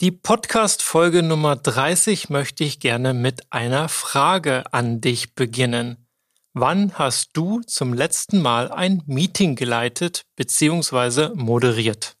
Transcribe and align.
Die 0.00 0.12
Podcast-Folge 0.12 1.22
Nummer 1.22 1.56
30 1.56 2.30
möchte 2.30 2.64
ich 2.64 2.80
gerne 2.80 3.12
mit 3.12 3.52
einer 3.52 3.90
Frage 3.90 4.72
an 4.72 5.02
dich 5.02 5.34
beginnen. 5.34 6.08
Wann 6.54 6.94
hast 6.94 7.32
du 7.34 7.60
zum 7.66 7.92
letzten 7.92 8.40
Mal 8.40 8.72
ein 8.72 9.02
Meeting 9.04 9.56
geleitet 9.56 10.22
bzw. 10.36 11.34
moderiert? 11.34 12.16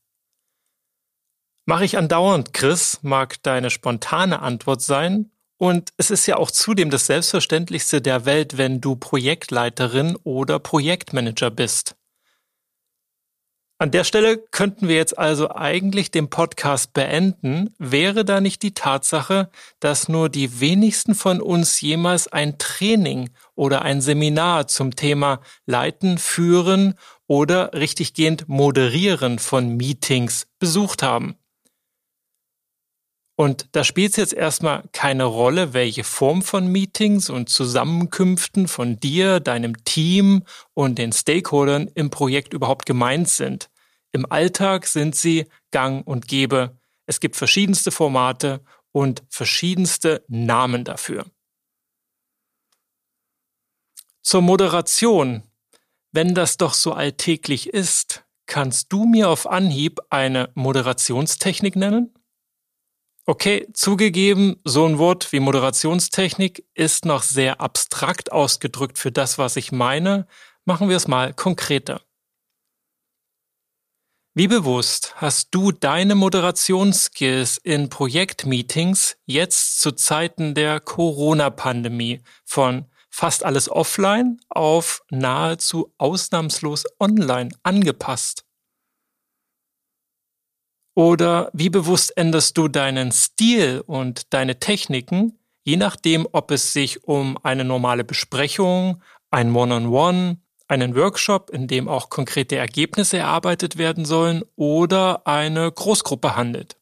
Mache 1.64 1.86
ich 1.86 1.96
andauernd, 1.96 2.52
Chris, 2.52 2.98
mag 3.00 3.42
deine 3.44 3.70
spontane 3.70 4.42
Antwort 4.42 4.82
sein. 4.82 5.30
Und 5.56 5.94
es 5.96 6.10
ist 6.10 6.26
ja 6.26 6.36
auch 6.36 6.50
zudem 6.50 6.90
das 6.90 7.06
Selbstverständlichste 7.06 8.02
der 8.02 8.26
Welt, 8.26 8.58
wenn 8.58 8.82
du 8.82 8.94
Projektleiterin 8.96 10.16
oder 10.22 10.58
Projektmanager 10.58 11.50
bist. 11.50 11.96
An 13.82 13.90
der 13.90 14.04
Stelle 14.04 14.36
könnten 14.36 14.88
wir 14.88 14.96
jetzt 14.96 15.16
also 15.16 15.52
eigentlich 15.52 16.10
den 16.10 16.28
Podcast 16.28 16.92
beenden, 16.92 17.74
wäre 17.78 18.26
da 18.26 18.42
nicht 18.42 18.62
die 18.62 18.74
Tatsache, 18.74 19.48
dass 19.80 20.06
nur 20.06 20.28
die 20.28 20.60
wenigsten 20.60 21.14
von 21.14 21.40
uns 21.40 21.80
jemals 21.80 22.28
ein 22.28 22.58
Training 22.58 23.30
oder 23.54 23.80
ein 23.80 24.02
Seminar 24.02 24.66
zum 24.66 24.96
Thema 24.96 25.40
Leiten, 25.64 26.18
Führen 26.18 26.92
oder 27.26 27.72
richtiggehend 27.72 28.50
Moderieren 28.50 29.38
von 29.38 29.78
Meetings 29.78 30.46
besucht 30.58 31.02
haben. 31.02 31.36
Und 33.40 33.68
da 33.72 33.84
spielt 33.84 34.10
es 34.10 34.16
jetzt 34.18 34.34
erstmal 34.34 34.82
keine 34.92 35.24
Rolle, 35.24 35.72
welche 35.72 36.04
Form 36.04 36.42
von 36.42 36.66
Meetings 36.66 37.30
und 37.30 37.48
Zusammenkünften 37.48 38.68
von 38.68 39.00
dir, 39.00 39.40
deinem 39.40 39.82
Team 39.84 40.42
und 40.74 40.98
den 40.98 41.10
Stakeholdern 41.10 41.90
im 41.94 42.10
Projekt 42.10 42.52
überhaupt 42.52 42.84
gemeint 42.84 43.30
sind. 43.30 43.69
Im 44.12 44.30
Alltag 44.30 44.86
sind 44.86 45.14
sie 45.14 45.46
gang 45.70 46.06
und 46.06 46.26
gäbe. 46.26 46.78
Es 47.06 47.20
gibt 47.20 47.36
verschiedenste 47.36 47.90
Formate 47.90 48.62
und 48.92 49.22
verschiedenste 49.28 50.24
Namen 50.28 50.84
dafür. 50.84 51.26
Zur 54.22 54.42
Moderation. 54.42 55.44
Wenn 56.12 56.34
das 56.34 56.56
doch 56.56 56.74
so 56.74 56.92
alltäglich 56.92 57.68
ist, 57.68 58.24
kannst 58.46 58.92
du 58.92 59.04
mir 59.04 59.28
auf 59.28 59.46
Anhieb 59.46 60.00
eine 60.10 60.50
Moderationstechnik 60.54 61.76
nennen? 61.76 62.12
Okay, 63.26 63.68
zugegeben, 63.74 64.56
so 64.64 64.86
ein 64.86 64.98
Wort 64.98 65.30
wie 65.30 65.38
Moderationstechnik 65.38 66.66
ist 66.74 67.04
noch 67.04 67.22
sehr 67.22 67.60
abstrakt 67.60 68.32
ausgedrückt 68.32 68.98
für 68.98 69.12
das, 69.12 69.38
was 69.38 69.54
ich 69.54 69.70
meine. 69.70 70.26
Machen 70.64 70.88
wir 70.88 70.96
es 70.96 71.06
mal 71.06 71.32
konkreter. 71.32 72.00
Wie 74.32 74.46
bewusst 74.46 75.16
hast 75.16 75.48
du 75.50 75.72
deine 75.72 76.14
Moderationsskills 76.14 77.58
in 77.58 77.88
Projektmeetings 77.88 79.16
jetzt 79.26 79.80
zu 79.80 79.90
Zeiten 79.90 80.54
der 80.54 80.78
Corona-Pandemie 80.78 82.20
von 82.44 82.86
fast 83.10 83.44
alles 83.44 83.68
offline 83.68 84.40
auf 84.48 85.02
nahezu 85.10 85.92
ausnahmslos 85.98 86.84
online 87.00 87.48
angepasst? 87.64 88.44
Oder 90.94 91.50
wie 91.52 91.68
bewusst 91.68 92.16
änderst 92.16 92.56
du 92.56 92.68
deinen 92.68 93.10
Stil 93.10 93.82
und 93.84 94.32
deine 94.32 94.60
Techniken, 94.60 95.40
je 95.64 95.76
nachdem, 95.76 96.28
ob 96.30 96.52
es 96.52 96.72
sich 96.72 97.02
um 97.02 97.36
eine 97.42 97.64
normale 97.64 98.04
Besprechung, 98.04 99.02
ein 99.32 99.52
One-on-One, 99.56 99.88
-on 99.88 100.34
-One, 100.34 100.36
einen 100.70 100.94
Workshop, 100.94 101.50
in 101.50 101.66
dem 101.66 101.88
auch 101.88 102.10
konkrete 102.10 102.56
Ergebnisse 102.56 103.18
erarbeitet 103.18 103.76
werden 103.76 104.04
sollen, 104.04 104.44
oder 104.56 105.26
eine 105.26 105.70
Großgruppe 105.70 106.36
handelt? 106.36 106.76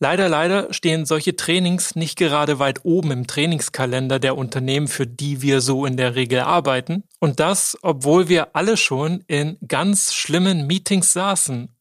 Leider, 0.00 0.28
leider 0.28 0.72
stehen 0.72 1.06
solche 1.06 1.34
Trainings 1.34 1.96
nicht 1.96 2.16
gerade 2.16 2.60
weit 2.60 2.84
oben 2.84 3.10
im 3.10 3.26
Trainingskalender 3.26 4.20
der 4.20 4.36
Unternehmen, 4.36 4.86
für 4.86 5.08
die 5.08 5.42
wir 5.42 5.60
so 5.60 5.86
in 5.86 5.96
der 5.96 6.14
Regel 6.14 6.40
arbeiten. 6.40 7.02
Und 7.18 7.40
das, 7.40 7.76
obwohl 7.82 8.28
wir 8.28 8.54
alle 8.54 8.76
schon 8.76 9.24
in 9.26 9.58
ganz 9.66 10.14
schlimmen 10.14 10.68
Meetings 10.68 11.12
saßen. 11.12 11.74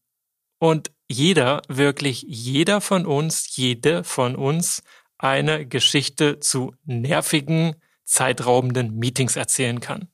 Und 0.57 0.91
jeder, 1.07 1.61
wirklich 1.67 2.25
jeder 2.27 2.81
von 2.81 3.05
uns, 3.05 3.55
jede 3.55 4.03
von 4.03 4.35
uns 4.35 4.81
eine 5.19 5.67
Geschichte 5.67 6.39
zu 6.39 6.73
nervigen, 6.85 7.75
zeitraubenden 8.07 8.95
Meetings 8.95 9.35
erzählen 9.35 9.79
kann. 9.79 10.07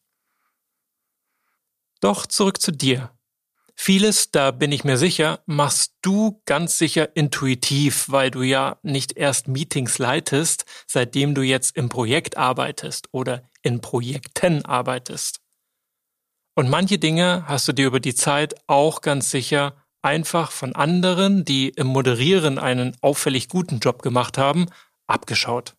Doch 2.01 2.25
zurück 2.25 2.61
zu 2.61 2.71
dir. 2.71 3.11
Vieles, 3.75 4.29
da 4.29 4.51
bin 4.51 4.71
ich 4.71 4.83
mir 4.83 4.97
sicher, 4.97 5.41
machst 5.45 5.95
du 6.01 6.41
ganz 6.45 6.77
sicher 6.77 7.15
intuitiv, 7.15 8.05
weil 8.09 8.29
du 8.29 8.43
ja 8.43 8.77
nicht 8.83 9.13
erst 9.17 9.47
Meetings 9.47 9.97
leitest, 9.97 10.65
seitdem 10.85 11.33
du 11.33 11.41
jetzt 11.41 11.75
im 11.75 11.89
Projekt 11.89 12.37
arbeitest 12.37 13.07
oder 13.11 13.49
in 13.61 13.81
Projekten 13.81 14.63
arbeitest. 14.65 15.39
Und 16.55 16.69
manche 16.69 16.99
Dinge 16.99 17.45
hast 17.47 17.67
du 17.67 17.73
dir 17.73 17.87
über 17.87 17.99
die 17.99 18.13
Zeit 18.13 18.55
auch 18.67 19.01
ganz 19.01 19.31
sicher 19.31 19.75
einfach 20.03 20.51
von 20.51 20.75
anderen, 20.75 21.45
die 21.45 21.69
im 21.69 21.87
Moderieren 21.87 22.59
einen 22.59 22.95
auffällig 23.01 23.49
guten 23.49 23.79
Job 23.79 24.01
gemacht 24.03 24.37
haben, 24.37 24.67
abgeschaut. 25.07 25.75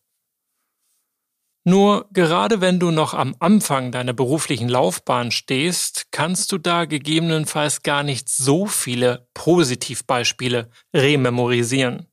Nur 1.67 2.07
gerade 2.11 2.61
wenn 2.61 2.79
du 2.79 2.91
noch 2.91 3.15
am 3.15 3.35
Anfang 3.39 3.91
deiner 3.91 4.13
beruflichen 4.13 4.69
Laufbahn 4.69 5.31
stehst, 5.31 6.11
kannst 6.11 6.51
du 6.51 6.59
da 6.59 6.85
gegebenenfalls 6.85 7.81
gar 7.81 8.03
nicht 8.03 8.29
so 8.29 8.67
viele 8.67 9.27
Positivbeispiele 9.33 10.69
rememorisieren. 10.93 12.05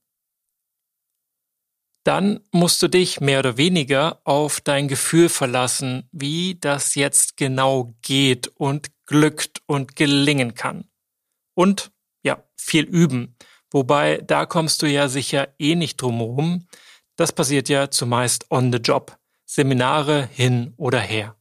Dann 2.04 2.40
musst 2.50 2.82
du 2.82 2.88
dich 2.88 3.20
mehr 3.20 3.40
oder 3.40 3.58
weniger 3.58 4.22
auf 4.24 4.62
dein 4.62 4.88
Gefühl 4.88 5.28
verlassen, 5.28 6.08
wie 6.12 6.56
das 6.58 6.94
jetzt 6.94 7.36
genau 7.36 7.94
geht 8.00 8.48
und 8.56 8.88
glückt 9.04 9.60
und 9.66 9.96
gelingen 9.96 10.54
kann. 10.54 10.88
Und 11.54 11.92
ja, 12.24 12.42
viel 12.56 12.84
üben. 12.84 13.36
Wobei, 13.70 14.16
da 14.16 14.46
kommst 14.46 14.80
du 14.82 14.86
ja 14.86 15.08
sicher 15.08 15.48
eh 15.58 15.74
nicht 15.74 16.00
drumherum. 16.00 16.66
Das 17.16 17.32
passiert 17.32 17.68
ja 17.68 17.90
zumeist 17.90 18.50
on 18.50 18.72
the 18.72 18.78
job. 18.78 19.16
Seminare 19.54 20.30
hin 20.32 20.72
oder 20.78 20.98
her. 20.98 21.36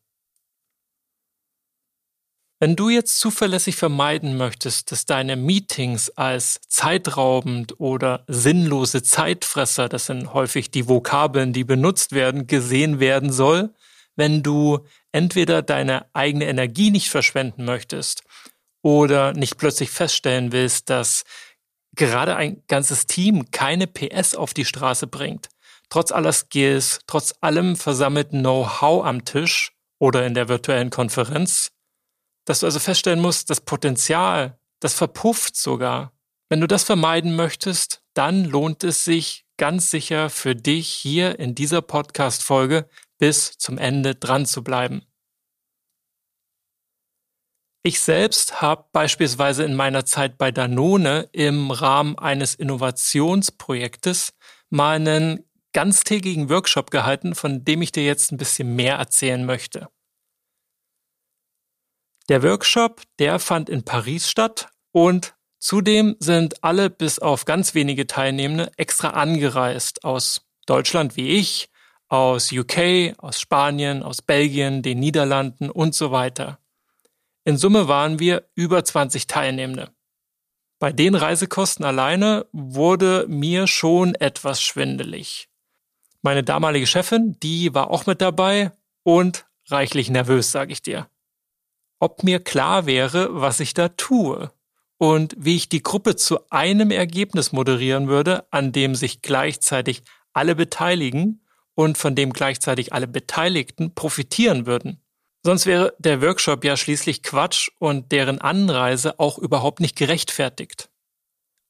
Wenn 2.59 2.75
du 2.75 2.89
jetzt 2.89 3.19
zuverlässig 3.22 3.77
vermeiden 3.77 4.35
möchtest, 4.35 4.91
dass 4.91 5.05
deine 5.05 5.38
Meetings 5.38 6.09
als 6.09 6.59
zeitraubend 6.67 7.79
oder 7.79 8.25
sinnlose 8.27 9.01
Zeitfresser, 9.01 9.88
das 9.88 10.07
sind 10.07 10.33
häufig 10.33 10.72
die 10.72 10.89
Vokabeln, 10.89 11.53
die 11.53 11.63
benutzt 11.63 12.11
werden, 12.11 12.47
gesehen 12.47 12.99
werden 12.99 13.31
soll, 13.31 13.73
wenn 14.17 14.43
du 14.43 14.85
entweder 15.13 15.61
deine 15.61 16.05
eigene 16.13 16.47
Energie 16.47 16.91
nicht 16.91 17.09
verschwenden 17.09 17.63
möchtest 17.63 18.23
oder 18.81 19.31
nicht 19.31 19.57
plötzlich 19.57 19.89
feststellen 19.89 20.51
willst, 20.51 20.89
dass 20.89 21.23
gerade 21.95 22.35
ein 22.35 22.61
ganzes 22.67 23.07
Team 23.07 23.51
keine 23.51 23.88
PS 23.88 24.35
auf 24.35 24.53
die 24.53 24.66
Straße 24.66 25.07
bringt, 25.07 25.47
trotz 25.91 26.12
aller 26.12 26.34
Skills, 26.34 27.02
trotz 27.06 27.35
allem 27.41 27.75
versammelten 27.75 28.40
Know-how 28.40 29.06
am 29.06 29.24
Tisch 29.25 29.74
oder 30.00 30.25
in 30.25 30.34
der 30.34 30.50
virtuellen 30.50 30.90
Konferenz, 30.90 31.72
dass 32.46 32.62
du 32.62 32.66
also 32.66 32.79
feststellen 32.79 33.19
musst, 33.19 33.52
das 33.52 33.62
Potenzial, 33.62 34.57
das 34.79 34.96
verpufft 34.96 35.56
sogar. 35.56 36.13
Wenn 36.50 36.62
du 36.62 36.68
das 36.68 36.84
vermeiden 36.84 37.35
möchtest, 37.35 38.02
dann 38.16 38.46
lohnt 38.46 38.84
es 38.84 39.03
sich 39.03 39.46
ganz 39.57 39.91
sicher 39.91 40.29
für 40.29 40.56
dich 40.56 40.88
hier 40.90 41.38
in 41.40 41.53
dieser 41.53 41.81
Podcast-Folge 41.81 42.90
bis 43.19 43.58
zum 43.58 43.78
Ende 43.78 44.16
dran 44.16 44.46
zu 44.46 44.63
bleiben. 44.63 45.03
Ich 47.84 48.00
selbst 48.00 48.62
habe 48.62 48.85
beispielsweise 48.91 49.63
in 49.63 49.75
meiner 49.75 50.06
Zeit 50.06 50.38
bei 50.38 50.52
Danone 50.52 51.29
im 51.31 51.72
Rahmen 51.72 52.17
eines 52.17 52.55
Innovationsprojektes 52.55 54.34
mal 54.70 54.96
einen 54.96 55.50
ganztägigen 55.73 56.50
Workshop 56.50 56.91
gehalten, 56.91 57.35
von 57.35 57.64
dem 57.64 57.82
ich 57.82 57.91
dir 57.91 58.03
jetzt 58.03 58.32
ein 58.32 58.38
bisschen 58.38 58.76
mehr 58.76 58.96
erzählen 58.96 59.46
möchte. 59.46 59.90
Der 62.29 62.44
Workshop, 62.44 63.02
der 63.20 63.40
fand 63.40 63.70
in 63.70 63.84
Paris 63.84 64.29
statt 64.29 64.70
und 64.91 65.35
zudem 65.59 66.16
sind 66.20 66.64
alle 66.64 66.90
bis 66.90 67.20
auf 67.20 67.46
ganz 67.46 67.73
wenige 67.73 68.08
Teilnehmende 68.08 68.72
extra 68.78 69.09
angereist 69.09 70.03
aus 70.03 70.47
Deutschland 70.66 71.18
wie 71.18 71.29
ich, 71.29 71.70
aus 72.08 72.52
UK, 72.52 73.16
aus 73.18 73.40
Spanien, 73.40 74.03
aus 74.03 74.22
Belgien, 74.22 74.82
den 74.82 75.00
Niederlanden 75.00 75.70
und 75.70 75.96
so 75.96 76.12
weiter. 76.12 76.59
In 77.44 77.58
Summe 77.58 77.88
waren 77.88 78.20
wir 78.20 78.47
über 78.53 78.84
20 78.84 79.28
Teilnehmende. 79.28 79.90
Bei 80.79 80.91
den 80.91 81.16
Reisekosten 81.16 81.85
alleine 81.85 82.46
wurde 82.52 83.26
mir 83.28 83.68
schon 83.68 84.16
etwas 84.16 84.62
schwindelig. 84.62 85.50
Meine 86.22 86.44
damalige 86.44 86.85
Chefin, 86.85 87.38
die 87.41 87.73
war 87.73 87.90
auch 87.90 88.06
mit 88.06 88.22
dabei 88.22 88.72
und 89.03 89.46
reichlich 89.68 90.09
nervös, 90.09 90.52
sag 90.52 90.70
ich 90.70 90.82
dir. 90.84 91.08
Ob 92.00 92.23
mir 92.23 92.40
klar 92.40 92.85
wäre, 92.85 93.41
was 93.41 93.59
ich 93.59 93.73
da 93.73 93.90
tue 93.90 94.52
und 94.97 95.35
wie 95.38 95.56
ich 95.56 95.68
die 95.68 95.82
Gruppe 95.82 96.16
zu 96.16 96.40
einem 96.52 96.91
Ergebnis 96.91 97.52
moderieren 97.52 98.08
würde, 98.08 98.46
an 98.52 98.72
dem 98.72 98.94
sich 98.94 99.23
gleichzeitig 99.23 100.03
alle 100.34 100.56
beteiligen 100.56 101.44
und 101.73 101.97
von 101.97 102.14
dem 102.14 102.34
gleichzeitig 102.34 102.94
alle 102.94 103.08
Beteiligten 103.08 103.96
profitieren 103.96 104.68
würden. 104.68 105.02
Sonst 105.44 105.66
wäre 105.66 105.96
der 105.97 106.22
Workshop 106.22 106.64
ja 106.64 106.78
schließlich 106.78 107.23
Quatsch 107.23 107.70
und 107.79 108.12
deren 108.12 108.40
Anreise 108.40 109.20
auch 109.20 109.40
überhaupt 109.40 109.79
nicht 109.79 109.96
gerechtfertigt. 109.96 110.91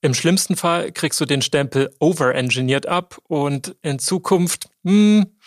Im 0.01 0.13
schlimmsten 0.13 0.55
Fall 0.55 0.91
kriegst 0.91 1.21
du 1.21 1.25
den 1.25 1.41
Stempel 1.41 1.95
overengineert 1.99 2.87
ab 2.87 3.19
und 3.27 3.75
in 3.81 3.99
Zukunft 3.99 4.69
hm, 4.83 5.37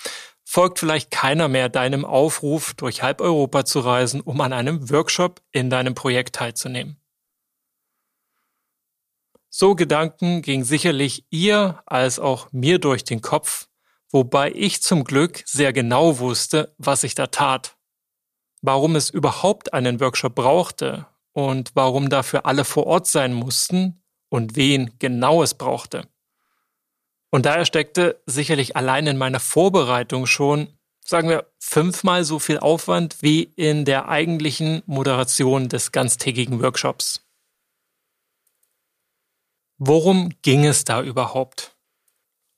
folgt 0.45 0.79
vielleicht 0.79 1.11
keiner 1.11 1.49
mehr 1.49 1.69
deinem 1.69 2.05
Aufruf, 2.05 2.75
durch 2.75 3.03
halb 3.03 3.21
Europa 3.21 3.65
zu 3.65 3.81
reisen, 3.81 4.21
um 4.21 4.41
an 4.41 4.53
einem 4.53 4.91
Workshop 4.91 5.43
in 5.51 5.71
deinem 5.71 5.95
Projekt 5.95 6.37
teilzunehmen. 6.37 7.01
So 9.51 9.75
Gedanken 9.75 10.43
ging 10.43 10.65
sicherlich 10.65 11.27
ihr 11.31 11.83
als 11.87 12.19
auch 12.19 12.49
mir 12.53 12.79
durch 12.79 13.05
den 13.05 13.21
Kopf, 13.21 13.69
wobei 14.11 14.53
ich 14.53 14.83
zum 14.83 15.05
Glück 15.05 15.43
sehr 15.47 15.73
genau 15.73 16.19
wusste, 16.19 16.75
was 16.79 17.03
ich 17.03 17.15
da 17.15 17.27
tat 17.29 17.77
warum 18.65 18.97
es 18.97 19.11
überhaupt 19.11 19.75
einen 19.75 20.01
Workshop 20.01 20.35
brauchte 20.35 21.07
und 21.33 21.73
warum 21.75 22.09
dafür 22.09 22.47
alle 22.47 22.65
vor 22.65 22.87
Ort 22.87 23.07
sein 23.07 23.35
mussten 23.35 24.03
und 24.35 24.57
wen 24.57 24.91
genau 24.99 25.45
es 25.45 25.55
brauchte. 25.55 26.09
Und 27.31 27.47
daher 27.47 27.65
steckte 27.65 28.21
sicherlich 28.27 28.75
allein 28.75 29.07
in 29.07 29.17
meiner 29.17 29.39
Vorbereitung 29.39 30.27
schon, 30.27 30.77
sagen 31.05 31.29
wir, 31.29 31.47
fünfmal 31.61 32.25
so 32.25 32.41
viel 32.41 32.59
Aufwand 32.59 33.23
wie 33.23 33.45
in 33.45 33.85
der 33.85 34.09
eigentlichen 34.09 34.83
Moderation 34.87 35.69
des 35.69 35.93
ganztägigen 35.93 36.61
Workshops. 36.61 37.25
Worum 39.79 40.31
ging 40.43 40.65
es 40.67 40.83
da 40.83 41.01
überhaupt? 41.01 41.77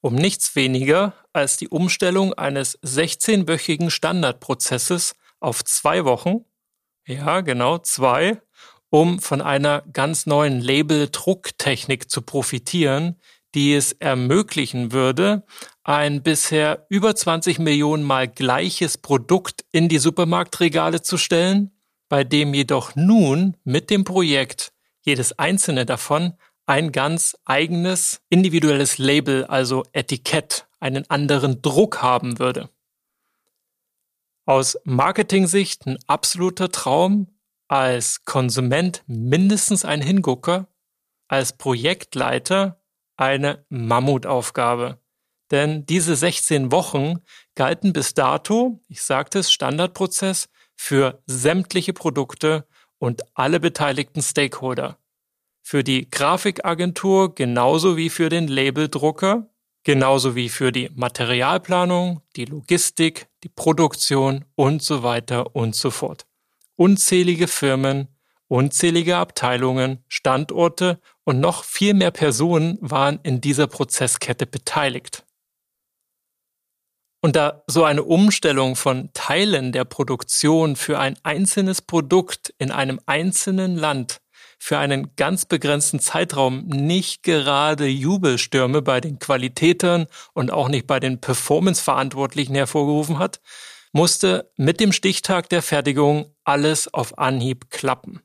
Um 0.01 0.15
nichts 0.15 0.57
weniger 0.57 1.13
als 1.35 1.59
die 1.59 1.69
Umstellung 1.69 2.33
eines 2.33 2.81
16-wöchigen 2.81 3.91
Standardprozesses 3.91 5.15
auf 5.41 5.63
zwei 5.63 6.07
Wochen, 6.07 6.47
ja 7.07 7.43
genau 7.43 7.77
zwei, 7.77 8.41
um 8.97 9.19
von 9.19 9.43
einer 9.43 9.83
ganz 9.93 10.25
neuen 10.25 10.63
Label-Drucktechnik 10.63 12.11
zu 12.11 12.23
profitieren, 12.23 13.21
die 13.55 13.75
es 13.75 13.93
ermöglichen 13.93 14.91
würde, 14.91 15.45
ein 15.85 16.23
bisher 16.23 16.87
über 16.89 17.15
20 17.15 17.59
Millionen 17.59 18.05
Mal 18.05 18.27
gleiches 18.27 18.97
Produkt 18.97 19.67
in 19.71 19.91
die 19.91 19.99
Supermarktregale 19.99 21.03
zu 21.03 21.19
stellen, 21.19 21.73
bei 22.09 22.25
dem 22.25 22.55
jedoch 22.55 22.97
nun 22.97 23.59
mit 23.65 23.91
dem 23.91 24.05
Projekt 24.05 24.73
jedes 25.03 25.39
einzelne 25.39 25.85
davon 25.85 26.33
ein 26.65 26.91
ganz 26.91 27.37
eigenes 27.45 28.23
individuelles 28.31 28.97
Label, 28.97 29.45
also 29.45 29.83
Etikett, 29.93 30.69
einen 30.81 31.05
anderen 31.11 31.61
Druck 31.61 32.01
haben 32.01 32.39
würde. 32.39 32.71
Aus 34.47 34.79
Marketing-Sicht 34.85 35.85
ein 35.85 35.99
absoluter 36.07 36.71
Traum, 36.71 37.36
als 37.69 38.25
Konsument 38.25 39.03
mindestens 39.07 39.85
ein 39.85 40.01
Hingucker, 40.01 40.69
als 41.29 41.57
Projektleiter 41.57 42.81
eine 43.17 43.65
Mammutaufgabe. 43.69 45.01
Denn 45.51 45.87
diese 45.87 46.17
16 46.17 46.73
Wochen 46.73 47.21
galten 47.55 47.93
bis 47.93 48.15
dato, 48.15 48.81
ich 48.89 49.03
sagte 49.03 49.41
es, 49.41 49.53
Standardprozess 49.53 50.49
für 50.75 51.23
sämtliche 51.27 51.93
Produkte 51.93 52.67
und 52.99 53.23
alle 53.35 53.61
beteiligten 53.61 54.23
Stakeholder. 54.23 54.99
Für 55.63 55.83
die 55.83 56.11
Grafikagentur 56.11 57.35
genauso 57.35 57.97
wie 57.97 58.11
für 58.11 58.29
den 58.29 58.49
Labeldrucker, 58.49 59.49
genauso 59.85 60.35
wie 60.35 60.49
für 60.49 60.73
die 60.73 60.91
Materialplanung, 60.95 62.23
die 62.37 62.45
Logistik, 62.45 63.29
die 63.45 63.49
Produktion 63.49 64.45
und 64.55 64.83
so 64.83 65.03
weiter 65.03 65.55
und 65.55 65.75
so 65.75 65.91
fort. 65.91 66.27
Unzählige 66.77 67.49
Firmen, 67.49 68.09
unzählige 68.49 69.17
Abteilungen, 69.17 70.05
Standorte 70.09 71.01
und 71.25 71.41
noch 71.41 71.65
viel 71.65 71.95
mehr 71.95 72.11
Personen 72.11 72.79
waren 72.81 73.19
in 73.23 73.41
dieser 73.41 73.67
Prozesskette 73.67 74.47
beteiligt. 74.47 75.25
Und 77.21 77.35
da 77.35 77.65
so 77.67 77.83
eine 77.83 78.05
Umstellung 78.05 78.77
von 78.77 79.11
Teilen 79.13 79.73
der 79.73 79.85
Produktion 79.85 80.77
für 80.77 81.01
ein 81.01 81.17
einzelnes 81.25 81.83
Produkt 81.83 82.55
in 82.59 82.71
einem 82.71 83.01
einzelnen 83.07 83.75
Land 83.77 84.21
für 84.59 84.79
einen 84.79 85.15
ganz 85.17 85.45
begrenzten 85.45 86.01
Zeitraum 86.01 86.67
nicht 86.67 87.23
gerade 87.23 87.87
Jubelstürme 87.87 88.81
bei 88.81 89.01
den 89.01 89.19
Qualitätern 89.19 90.07
und 90.33 90.51
auch 90.53 90.69
nicht 90.69 90.87
bei 90.87 91.01
den 91.01 91.21
Performance-Verantwortlichen 91.21 92.55
hervorgerufen 92.55 93.19
hat, 93.19 93.41
musste 93.97 94.53
mit 94.59 94.79
dem 94.79 94.93
Stichtag 94.93 95.49
der 95.49 95.63
Fertigung 95.63 96.31
alles 96.45 96.93
auf 96.93 97.17
Anhieb 97.17 97.71
klappen. 97.71 98.21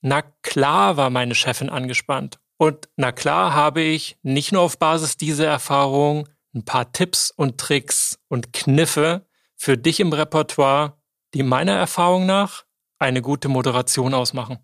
Na 0.00 0.22
klar 0.42 0.96
war 0.96 1.10
meine 1.10 1.36
Chefin 1.36 1.70
angespannt. 1.70 2.40
Und 2.56 2.88
na 2.96 3.12
klar 3.12 3.54
habe 3.54 3.82
ich 3.82 4.18
nicht 4.22 4.50
nur 4.50 4.62
auf 4.62 4.80
Basis 4.80 5.16
dieser 5.16 5.46
Erfahrung 5.46 6.28
ein 6.56 6.64
paar 6.64 6.90
Tipps 6.90 7.30
und 7.30 7.58
Tricks 7.58 8.18
und 8.26 8.52
Kniffe 8.52 9.28
für 9.54 9.78
dich 9.78 10.00
im 10.00 10.12
Repertoire, 10.12 11.00
die 11.34 11.44
meiner 11.44 11.76
Erfahrung 11.76 12.26
nach 12.26 12.64
eine 12.98 13.22
gute 13.22 13.48
Moderation 13.48 14.12
ausmachen. 14.12 14.58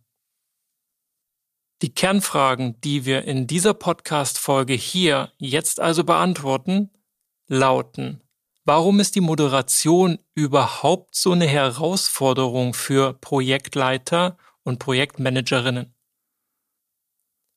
Die 1.83 1.95
Kernfragen, 1.95 2.81
die 2.81 3.05
wir 3.05 3.23
in 3.27 3.47
dieser 3.47 3.75
Podcast-Folge 3.75 4.75
hier 4.75 5.33
jetzt 5.39 5.79
also 5.79 6.03
beantworten, 6.03 6.91
lauten, 7.47 8.28
warum 8.69 9.01
ist 9.01 9.15
die 9.15 9.23
Moderation 9.23 10.19
überhaupt 10.35 11.17
so 11.17 11.33
eine 11.33 11.47
Herausforderung 11.47 12.75
für 12.75 13.15
Projektleiter 13.15 14.37
und 14.63 14.79
Projektmanagerinnen? 14.79 15.95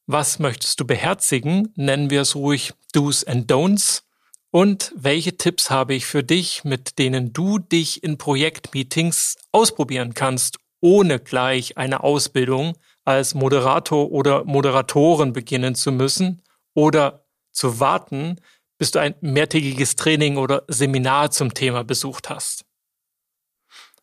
Was 0.07 0.39
möchtest 0.39 0.79
du 0.79 0.87
beherzigen? 0.87 1.73
Nennen 1.75 2.09
wir 2.09 2.21
es 2.21 2.33
ruhig 2.37 2.71
Do's 2.93 3.25
and 3.25 3.51
Don'ts. 3.51 4.03
Und 4.51 4.93
welche 4.95 5.35
Tipps 5.35 5.69
habe 5.69 5.95
ich 5.95 6.05
für 6.05 6.23
dich, 6.23 6.63
mit 6.63 6.97
denen 6.97 7.33
du 7.33 7.59
dich 7.59 8.03
in 8.05 8.17
Projektmeetings 8.17 9.35
ausprobieren 9.51 10.13
kannst, 10.13 10.59
ohne 10.79 11.19
gleich 11.19 11.77
eine 11.77 12.03
Ausbildung 12.05 12.77
als 13.03 13.33
Moderator 13.33 14.11
oder 14.11 14.45
Moderatorin 14.45 15.33
beginnen 15.33 15.75
zu 15.75 15.91
müssen 15.91 16.41
oder 16.73 17.25
zu 17.51 17.81
warten, 17.81 18.37
bis 18.81 18.89
du 18.89 18.97
ein 18.97 19.13
mehrtägiges 19.21 19.95
Training 19.95 20.37
oder 20.37 20.63
Seminar 20.67 21.29
zum 21.29 21.53
Thema 21.53 21.83
besucht 21.83 22.31
hast. 22.31 22.65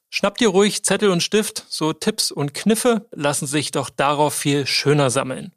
Schnapp 0.09 0.39
dir 0.39 0.51
ruhig 0.51 0.85
Zettel 0.85 1.11
und 1.11 1.21
Stift, 1.21 1.67
so 1.69 1.93
Tipps 1.93 2.31
und 2.31 2.55
Kniffe 2.55 3.09
lassen 3.11 3.49
sich 3.49 3.73
doch 3.73 3.91
darauf 3.91 4.35
viel 4.35 4.69
schöner 4.69 5.11
sammeln. 5.11 5.53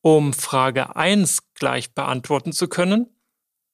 Um 0.00 0.32
Frage 0.32 0.96
1 0.96 1.40
gleich 1.52 1.92
beantworten 1.92 2.54
zu 2.54 2.68
können, 2.68 3.14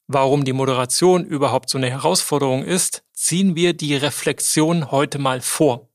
warum 0.09 0.45
die 0.45 0.53
Moderation 0.53 1.25
überhaupt 1.25 1.71
so 1.71 1.79
eine 1.79 1.89
Herausforderung 1.89 2.65
ist, 2.65 3.05
ziehen 3.13 3.55
wir 3.55 3.75
die 3.75 3.95
Reflexion 3.95 4.91
heute 4.91 5.21
mal 5.21 5.41
vor. 5.41 5.89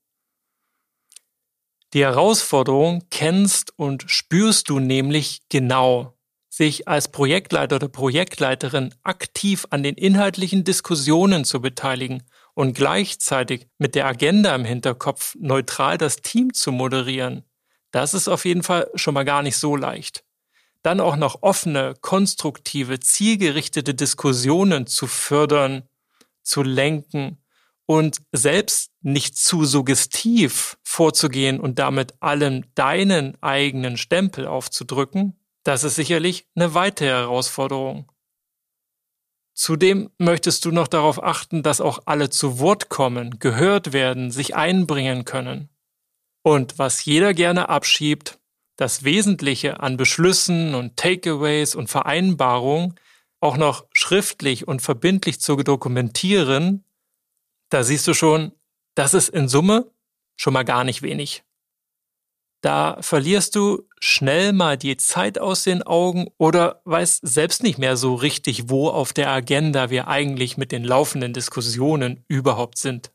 Die 1.92 2.06
Herausforderung 2.06 3.04
kennst 3.10 3.78
und 3.78 4.10
spürst 4.10 4.70
du 4.70 4.80
nämlich 4.80 5.42
genau. 5.50 6.17
Sich 6.58 6.88
als 6.88 7.10
Projektleiter 7.10 7.76
oder 7.76 7.88
Projektleiterin 7.88 8.92
aktiv 9.04 9.68
an 9.70 9.84
den 9.84 9.94
inhaltlichen 9.94 10.64
Diskussionen 10.64 11.46
zu 11.46 11.62
beteiligen 11.62 12.24
und 12.56 12.74
gleichzeitig 12.74 13.68
mit 13.78 13.94
der 13.94 14.08
Agenda 14.08 14.56
im 14.56 14.66
Hinterkopf 14.66 15.36
neutral 15.38 16.00
das 16.00 16.16
Team 16.16 16.56
zu 16.56 16.72
moderieren, 16.72 17.44
das 17.92 18.16
ist 18.16 18.28
auf 18.28 18.44
jeden 18.44 18.64
Fall 18.64 18.90
schon 18.96 19.14
mal 19.14 19.24
gar 19.24 19.44
nicht 19.44 19.56
so 19.56 19.76
leicht. 19.76 20.24
Dann 20.82 21.00
auch 21.00 21.16
noch 21.16 21.44
offene, 21.44 21.94
konstruktive, 22.02 23.00
zielgerichtete 23.00 23.94
Diskussionen 23.94 24.88
zu 24.88 25.06
fördern, 25.06 25.84
zu 26.42 26.64
lenken 26.64 27.38
und 27.86 28.18
selbst 28.32 28.90
nicht 29.02 29.38
zu 29.38 29.64
suggestiv 29.64 30.80
vorzugehen 30.84 31.60
und 31.60 31.78
damit 31.78 32.16
allen 32.20 32.66
deinen 32.74 33.38
eigenen 33.44 33.96
Stempel 33.98 34.48
aufzudrücken, 34.48 35.37
das 35.68 35.84
ist 35.84 35.96
sicherlich 35.96 36.48
eine 36.56 36.74
weitere 36.74 37.10
Herausforderung. 37.10 38.10
Zudem 39.54 40.10
möchtest 40.18 40.64
du 40.64 40.72
noch 40.72 40.88
darauf 40.88 41.22
achten, 41.22 41.62
dass 41.62 41.82
auch 41.82 42.00
alle 42.06 42.30
zu 42.30 42.60
Wort 42.60 42.88
kommen, 42.88 43.38
gehört 43.40 43.92
werden, 43.92 44.32
sich 44.32 44.56
einbringen 44.56 45.26
können. 45.26 45.68
Und 46.42 46.80
was 46.80 47.04
jeder 47.04 47.34
gerne 47.34 47.68
abschiebt, 47.68 48.40
das 48.78 49.04
Wesentliche 49.04 49.82
an 49.82 49.98
Beschlüssen 49.98 50.74
und 50.74 50.96
Takeaways 50.96 51.76
und 51.76 51.90
Vereinbarungen 51.90 52.96
auch 53.42 53.58
noch 53.58 53.88
schriftlich 53.92 54.70
und 54.70 54.82
verbindlich 54.82 55.42
zu 55.42 55.58
dokumentieren, 55.58 56.86
da 57.68 57.84
siehst 57.84 58.08
du 58.08 58.14
schon, 58.14 58.54
das 58.96 59.14
ist 59.14 59.28
in 59.28 59.50
Summe 59.50 59.92
schon 60.38 60.54
mal 60.54 60.64
gar 60.64 60.86
nicht 60.86 61.02
wenig. 61.02 61.44
Da 62.68 62.98
verlierst 63.00 63.56
du 63.56 63.88
schnell 63.98 64.52
mal 64.52 64.76
die 64.76 64.98
Zeit 64.98 65.40
aus 65.40 65.64
den 65.64 65.84
Augen 65.84 66.28
oder 66.38 66.82
weißt 66.84 67.26
selbst 67.26 67.64
nicht 67.64 67.78
mehr 67.78 67.96
so 67.96 68.14
richtig, 68.14 68.70
wo 68.70 68.90
auf 68.90 69.14
der 69.14 69.30
Agenda 69.32 69.90
wir 69.90 70.10
eigentlich 70.10 70.58
mit 70.58 70.74
den 70.74 70.84
laufenden 70.84 71.32
Diskussionen 71.32 72.26
überhaupt 72.28 72.78
sind. 72.78 73.14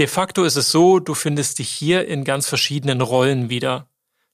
De 0.00 0.08
facto 0.08 0.42
ist 0.42 0.56
es 0.56 0.72
so, 0.72 0.98
du 0.98 1.14
findest 1.14 1.60
dich 1.60 1.68
hier 1.68 2.08
in 2.08 2.24
ganz 2.24 2.48
verschiedenen 2.48 3.02
Rollen 3.02 3.50
wieder. 3.50 3.88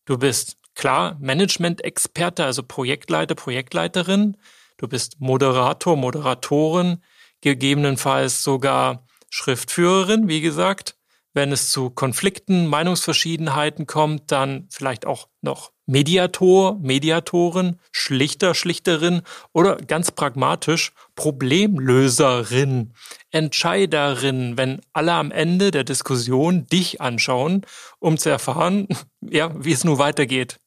Du 0.06 0.16
bist 0.16 0.56
klar 0.75 1.18
Management-Experte, 1.20 2.42
also 2.42 2.62
Projektleiter, 2.62 3.34
Projektleiterin. 3.34 4.38
Du 4.78 4.88
bist 4.88 5.20
Moderator, 5.20 5.94
Moderatorin, 5.99 7.02
gegebenenfalls 7.42 8.42
sogar 8.42 9.06
Schriftführerin, 9.28 10.26
wie 10.26 10.40
gesagt. 10.40 10.96
Wenn 11.34 11.50
es 11.50 11.70
zu 11.70 11.90
Konflikten, 11.90 12.68
Meinungsverschiedenheiten 12.68 13.86
kommt, 13.86 14.30
dann 14.30 14.68
vielleicht 14.70 15.04
auch 15.04 15.28
noch 15.42 15.72
Mediator, 15.84 16.78
Mediatorin, 16.80 17.80
Schlichter, 17.90 18.54
Schlichterin 18.54 19.22
oder 19.52 19.76
ganz 19.76 20.12
pragmatisch 20.12 20.92
Problemlöserin, 21.16 22.94
Entscheiderin, 23.32 24.56
wenn 24.56 24.80
alle 24.92 25.12
am 25.12 25.32
Ende 25.32 25.72
der 25.72 25.82
Diskussion 25.82 26.66
dich 26.66 27.00
anschauen, 27.00 27.66
um 27.98 28.16
zu 28.16 28.30
erfahren, 28.30 28.86
ja, 29.20 29.52
wie 29.62 29.72
es 29.72 29.82
nun 29.82 29.98
weitergeht. 29.98 30.58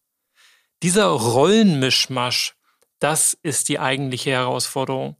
Dieser 0.84 1.06
Rollenmischmasch, 1.06 2.56
das 3.00 3.38
ist 3.42 3.70
die 3.70 3.80
eigentliche 3.80 4.32
Herausforderung. 4.32 5.16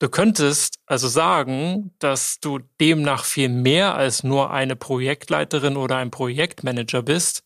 Du 0.00 0.08
könntest 0.08 0.76
also 0.86 1.08
sagen, 1.08 1.94
dass 1.98 2.40
du 2.40 2.58
demnach 2.80 3.26
viel 3.26 3.50
mehr 3.50 3.94
als 3.94 4.24
nur 4.24 4.50
eine 4.50 4.74
Projektleiterin 4.74 5.76
oder 5.76 5.98
ein 5.98 6.10
Projektmanager 6.10 7.02
bist. 7.02 7.44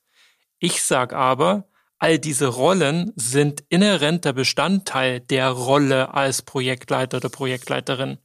Ich 0.61 0.81
sag 0.85 1.13
aber, 1.13 1.69
all 1.99 2.21
diese 2.21 2.47
Rollen 2.47 3.13
sind 3.17 3.65
inhärenter 3.71 4.33
Bestandteil 4.33 5.19
der 5.19 5.51
Rolle 5.51 6.15
als 6.15 6.43
Projektleiter 6.43 7.17
oder 7.17 7.29
Projektleiterin. 7.29 8.19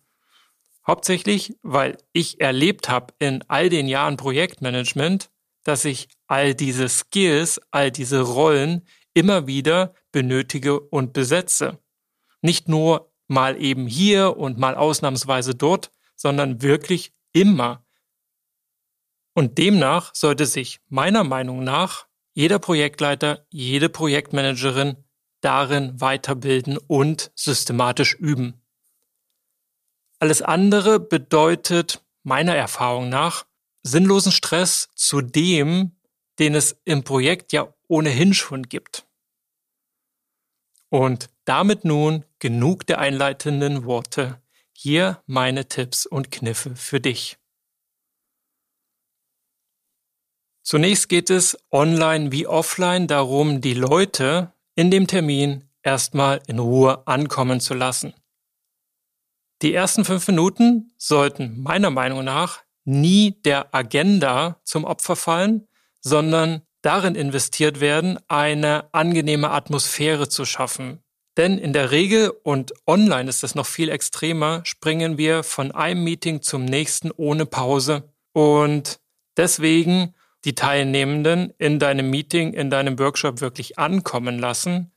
Hauptsächlich, 0.86 1.56
weil 1.64 1.98
ich 2.14 2.40
erlebt 2.40 2.88
habe 2.88 3.16
in 3.18 3.44
all 3.48 3.70
den 3.70 3.88
Jahren 3.88 4.16
Projektmanagement, 4.16 5.32
dass 5.64 5.86
ich 5.86 6.08
all 6.28 6.54
diese 6.54 6.88
Skills, 6.88 7.60
all 7.72 7.90
diese 7.90 8.22
Rollen 8.22 8.86
immer 9.16 9.48
wieder 9.48 9.96
benötige 10.12 10.80
und 10.80 11.14
besetze. 11.14 11.80
Nicht 12.42 12.70
nur 12.70 13.09
mal 13.30 13.62
eben 13.62 13.88
hier 13.88 14.38
und 14.38 14.58
mal 14.58 14.76
ausnahmsweise 14.76 15.56
dort, 15.56 15.92
sondern 16.16 16.62
wirklich 16.62 17.14
immer. 17.32 17.86
Und 19.34 19.58
demnach 19.58 20.14
sollte 20.14 20.46
sich 20.46 20.82
meiner 20.90 21.24
Meinung 21.24 21.64
nach 21.64 22.08
jeder 22.34 22.60
Projektleiter, 22.60 23.46
jede 23.50 23.90
Projektmanagerin 23.90 24.98
darin 25.42 26.00
weiterbilden 26.02 26.78
und 26.78 27.32
systematisch 27.36 28.16
üben. 28.16 28.62
Alles 30.20 30.42
andere 30.42 31.00
bedeutet 31.00 32.04
meiner 32.24 32.56
Erfahrung 32.56 33.10
nach 33.10 33.46
sinnlosen 33.84 34.32
Stress 34.32 34.90
zu 34.96 35.22
dem, 35.22 35.98
den 36.40 36.56
es 36.56 36.78
im 36.84 37.04
Projekt 37.04 37.54
ja 37.54 37.74
ohnehin 37.88 38.34
schon 38.34 38.64
gibt. 38.64 39.08
Und 40.90 41.30
damit 41.50 41.84
nun 41.84 42.26
genug 42.38 42.86
der 42.86 43.00
einleitenden 43.00 43.84
Worte. 43.86 44.40
Hier 44.72 45.24
meine 45.26 45.68
Tipps 45.68 46.06
und 46.06 46.30
Kniffe 46.30 46.76
für 46.76 47.00
dich. 47.00 47.40
Zunächst 50.62 51.10
geht 51.10 51.32
es 51.32 51.58
online 51.72 52.32
wie 52.32 52.46
offline 52.46 53.08
darum, 53.08 53.62
die 53.62 53.74
Leute 53.74 54.54
in 54.76 54.92
dem 54.92 55.08
Termin 55.08 55.68
erstmal 55.82 56.40
in 56.46 56.60
Ruhe 56.60 57.08
ankommen 57.08 57.60
zu 57.60 57.74
lassen. 57.74 58.14
Die 59.64 59.74
ersten 59.74 60.06
fünf 60.06 60.28
Minuten 60.28 60.94
sollten 61.00 61.60
meiner 61.64 61.90
Meinung 61.90 62.24
nach 62.24 62.62
nie 62.86 63.42
der 63.42 63.74
Agenda 63.74 64.62
zum 64.64 64.84
Opfer 64.84 65.16
fallen, 65.16 65.68
sondern 66.00 66.62
darin 66.84 67.16
investiert 67.16 67.80
werden, 67.80 68.20
eine 68.28 68.94
angenehme 68.94 69.50
Atmosphäre 69.50 70.30
zu 70.30 70.46
schaffen. 70.46 71.04
Denn 71.40 71.58
in 71.58 71.72
der 71.72 71.92
Regel 71.92 72.32
und 72.44 72.74
online 72.86 73.30
ist 73.30 73.46
es 73.46 73.56
noch 73.56 73.66
viel 73.66 73.88
extremer, 73.88 74.60
springen 74.66 75.18
wir 75.18 75.44
von 75.44 75.72
einem 75.72 76.04
Meeting 76.04 76.42
zum 76.42 76.66
nächsten 76.66 77.12
ohne 77.12 77.46
Pause. 77.46 78.12
Und 78.34 79.00
deswegen 79.38 80.14
die 80.44 80.54
Teilnehmenden 80.54 81.54
in 81.58 81.80
deinem 81.80 82.10
Meeting, 82.10 82.52
in 82.52 82.70
deinem 82.70 83.00
Workshop 83.00 83.40
wirklich 83.40 83.80
ankommen 83.80 84.38
lassen, 84.38 84.92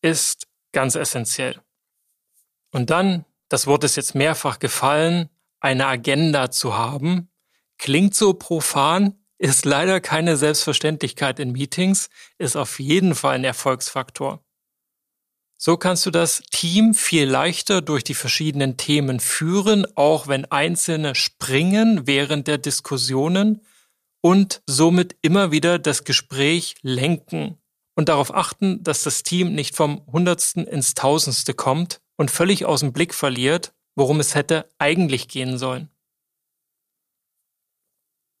ist 0.00 0.46
ganz 0.70 0.94
essentiell. 0.94 1.60
Und 2.70 2.90
dann, 2.90 3.24
das 3.48 3.66
Wort 3.66 3.82
ist 3.82 3.96
jetzt 3.96 4.14
mehrfach 4.14 4.60
gefallen, 4.60 5.28
eine 5.58 5.86
Agenda 5.86 6.52
zu 6.52 6.78
haben, 6.78 7.32
klingt 7.78 8.14
so 8.14 8.34
profan, 8.34 9.18
ist 9.38 9.64
leider 9.64 10.00
keine 10.00 10.36
Selbstverständlichkeit 10.36 11.40
in 11.40 11.50
Meetings, 11.50 12.10
ist 12.38 12.54
auf 12.54 12.78
jeden 12.78 13.16
Fall 13.16 13.34
ein 13.34 13.44
Erfolgsfaktor. 13.44 14.44
So 15.62 15.76
kannst 15.76 16.06
du 16.06 16.10
das 16.10 16.40
Team 16.50 16.94
viel 16.94 17.28
leichter 17.28 17.82
durch 17.82 18.02
die 18.02 18.14
verschiedenen 18.14 18.78
Themen 18.78 19.20
führen, 19.20 19.86
auch 19.94 20.26
wenn 20.26 20.46
Einzelne 20.46 21.14
springen 21.14 22.06
während 22.06 22.46
der 22.46 22.56
Diskussionen 22.56 23.60
und 24.22 24.62
somit 24.66 25.16
immer 25.20 25.50
wieder 25.50 25.78
das 25.78 26.04
Gespräch 26.04 26.76
lenken 26.80 27.58
und 27.94 28.08
darauf 28.08 28.34
achten, 28.34 28.82
dass 28.82 29.02
das 29.02 29.22
Team 29.22 29.54
nicht 29.54 29.76
vom 29.76 30.02
Hundertsten 30.10 30.66
ins 30.66 30.94
Tausendste 30.94 31.52
kommt 31.52 32.00
und 32.16 32.30
völlig 32.30 32.64
aus 32.64 32.80
dem 32.80 32.94
Blick 32.94 33.12
verliert, 33.12 33.74
worum 33.96 34.18
es 34.18 34.34
hätte 34.34 34.66
eigentlich 34.78 35.28
gehen 35.28 35.58
sollen. 35.58 35.90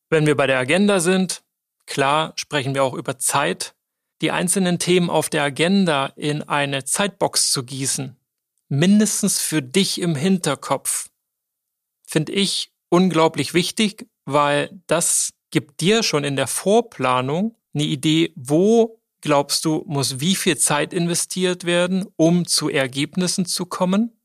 Wenn 0.08 0.24
wir 0.24 0.38
bei 0.38 0.46
der 0.46 0.58
Agenda 0.58 1.00
sind, 1.00 1.42
klar 1.84 2.32
sprechen 2.36 2.74
wir 2.74 2.82
auch 2.82 2.94
über 2.94 3.18
Zeit, 3.18 3.74
die 4.20 4.30
einzelnen 4.30 4.78
Themen 4.78 5.10
auf 5.10 5.28
der 5.28 5.42
Agenda 5.42 6.06
in 6.16 6.42
eine 6.42 6.84
Zeitbox 6.84 7.50
zu 7.50 7.64
gießen, 7.64 8.16
mindestens 8.68 9.40
für 9.40 9.62
dich 9.62 10.00
im 10.00 10.14
Hinterkopf, 10.14 11.08
finde 12.06 12.32
ich 12.32 12.72
unglaublich 12.88 13.54
wichtig, 13.54 14.08
weil 14.24 14.70
das 14.86 15.32
gibt 15.50 15.80
dir 15.80 16.02
schon 16.02 16.24
in 16.24 16.36
der 16.36 16.46
Vorplanung 16.46 17.56
eine 17.74 17.84
Idee, 17.84 18.32
wo 18.36 19.00
glaubst 19.20 19.64
du, 19.64 19.84
muss 19.86 20.20
wie 20.20 20.34
viel 20.34 20.58
Zeit 20.58 20.92
investiert 20.92 21.64
werden, 21.64 22.06
um 22.16 22.46
zu 22.46 22.68
Ergebnissen 22.68 23.46
zu 23.46 23.66
kommen? 23.66 24.16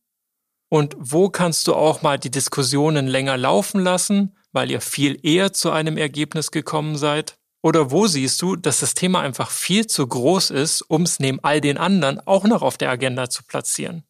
Und 0.69 0.95
wo 0.97 1.29
kannst 1.29 1.67
du 1.67 1.75
auch 1.75 2.01
mal 2.01 2.17
die 2.17 2.31
Diskussionen 2.31 3.07
länger 3.07 3.37
laufen 3.37 3.81
lassen 3.81 4.35
weil 4.55 4.71
ihr 4.71 4.81
viel 4.81 5.19
eher 5.21 5.51
zu 5.51 5.69
einem 5.69 5.97
Ergebnis 5.97 6.49
gekommen 6.49 6.95
seid? 6.95 7.37
Oder 7.65 7.89
wo 7.89 8.05
siehst 8.05 8.43
du, 8.43 8.55
dass 8.55 8.81
das 8.81 8.93
Thema 8.93 9.21
einfach 9.21 9.49
viel 9.49 9.87
zu 9.87 10.05
groß 10.05 10.51
ist, 10.51 10.83
um 10.83 11.01
es 11.01 11.19
neben 11.19 11.43
all 11.43 11.61
den 11.61 11.79
anderen 11.79 12.19
auch 12.19 12.43
noch 12.43 12.61
auf 12.61 12.77
der 12.77 12.91
Agenda 12.91 13.27
zu 13.27 13.43
platzieren? 13.43 14.03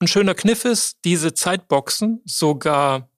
Ein 0.00 0.08
schöner 0.08 0.34
Kniff 0.34 0.64
ist, 0.64 0.96
diese 1.04 1.34
Zeitboxen 1.34 2.22
sogar 2.24 3.10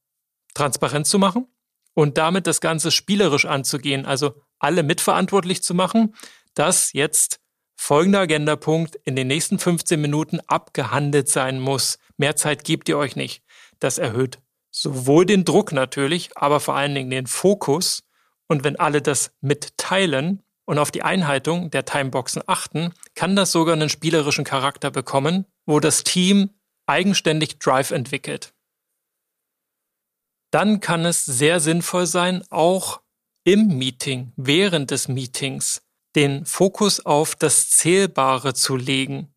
transparent 0.53 1.07
zu 1.07 1.21
machen 1.21 1.47
und 1.95 2.19
damit 2.19 2.49
das 2.49 2.61
Ganze 2.61 2.91
spielerisch 2.91 3.45
anzugehen, 3.45 4.05
also 4.05 4.43
alle 4.59 4.83
mitverantwortlich 4.83 5.63
zu 5.63 5.75
machen, 5.75 6.17
dass 6.55 6.93
jetzt 6.93 7.39
folgender 7.77 8.19
Agendapunkt 8.19 8.97
in 9.05 9.15
den 9.15 9.29
nächsten 9.29 9.61
15 9.61 10.01
Minuten 10.01 10.41
abgehandelt 10.49 11.29
sein 11.29 11.61
muss. 11.61 12.01
Mehr 12.17 12.35
Zeit 12.35 12.65
gebt 12.65 12.89
ihr 12.89 12.99
euch 12.99 13.15
nicht. 13.15 13.45
Das 13.79 13.99
erhöht 13.99 14.41
sowohl 14.71 15.27
den 15.27 15.45
Druck 15.45 15.73
natürlich, 15.73 16.37
aber 16.37 16.61
vor 16.61 16.75
allen 16.75 16.95
Dingen 16.95 17.11
den 17.11 17.27
Fokus. 17.27 18.03
Und 18.49 18.65
wenn 18.65 18.77
alle 18.77 19.03
das 19.03 19.33
mitteilen 19.41 20.43
und 20.65 20.79
auf 20.79 20.91
die 20.91 21.03
Einhaltung 21.03 21.71
der 21.71 21.85
Timeboxen 21.85 22.43
achten, 22.47 22.93
kann 23.15 23.37
das 23.37 23.53
sogar 23.53 23.75
einen 23.75 23.89
spielerischen 23.89 24.45
Charakter 24.45 24.91
bekommen, 24.91 25.47
wo 25.67 25.81
das 25.81 26.03
Team 26.03 26.51
eigenständig 26.87 27.59
Drive 27.59 27.91
entwickelt. 27.91 28.53
Dann 30.51 30.81
kann 30.81 31.05
es 31.05 31.25
sehr 31.25 31.61
sinnvoll 31.61 32.07
sein, 32.07 32.43
auch 32.51 33.03
im 33.45 33.79
Meeting, 33.79 34.33
während 34.37 34.91
des 34.91 35.09
Meetings, 35.09 35.83
den 36.17 36.47
Fokus 36.47 37.05
auf 37.05 37.37
das 37.37 37.71
Zählbare 37.71 38.55
zu 38.55 38.77
legen. 38.77 39.35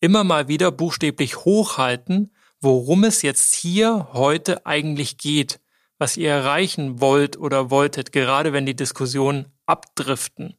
Immer 0.00 0.24
mal 0.24 0.48
wieder 0.48 0.72
buchstäblich 0.72 1.44
hochhalten 1.44 2.32
worum 2.60 3.04
es 3.04 3.22
jetzt 3.22 3.54
hier 3.54 4.08
heute 4.12 4.66
eigentlich 4.66 5.16
geht, 5.16 5.60
was 6.00 6.16
ihr 6.16 6.30
erreichen 6.30 7.00
wollt 7.00 7.36
oder 7.36 7.70
wolltet, 7.70 8.10
gerade 8.10 8.52
wenn 8.54 8.64
die 8.64 8.74
Diskussionen 8.74 9.52
abdriften. 9.66 10.56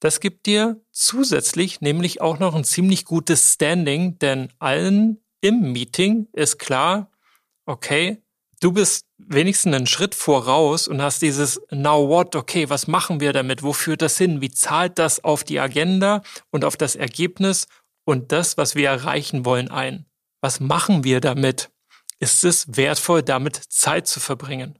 Das 0.00 0.20
gibt 0.20 0.46
dir 0.46 0.82
zusätzlich 0.90 1.80
nämlich 1.80 2.20
auch 2.20 2.38
noch 2.38 2.54
ein 2.54 2.64
ziemlich 2.64 3.04
gutes 3.04 3.54
Standing, 3.54 4.18
denn 4.18 4.52
allen 4.58 5.24
im 5.40 5.72
Meeting 5.72 6.26
ist 6.32 6.58
klar, 6.58 7.10
okay, 7.66 8.22
du 8.60 8.72
bist 8.72 9.06
wenigstens 9.16 9.74
einen 9.74 9.86
Schritt 9.86 10.14
voraus 10.14 10.88
und 10.88 11.00
hast 11.00 11.22
dieses 11.22 11.60
Now 11.70 12.08
what, 12.08 12.34
okay, 12.34 12.68
was 12.68 12.88
machen 12.88 13.20
wir 13.20 13.32
damit? 13.32 13.62
Wo 13.62 13.72
führt 13.72 14.02
das 14.02 14.18
hin? 14.18 14.40
Wie 14.40 14.50
zahlt 14.50 14.98
das 14.98 15.22
auf 15.22 15.44
die 15.44 15.60
Agenda 15.60 16.22
und 16.50 16.64
auf 16.64 16.76
das 16.76 16.96
Ergebnis 16.96 17.68
und 18.04 18.32
das, 18.32 18.58
was 18.58 18.74
wir 18.74 18.88
erreichen 18.88 19.44
wollen, 19.44 19.70
ein? 19.70 20.06
Was 20.42 20.58
machen 20.58 21.04
wir 21.04 21.20
damit? 21.20 21.70
Ist 22.20 22.44
es 22.44 22.76
wertvoll, 22.76 23.22
damit 23.22 23.56
Zeit 23.56 24.06
zu 24.06 24.20
verbringen? 24.20 24.78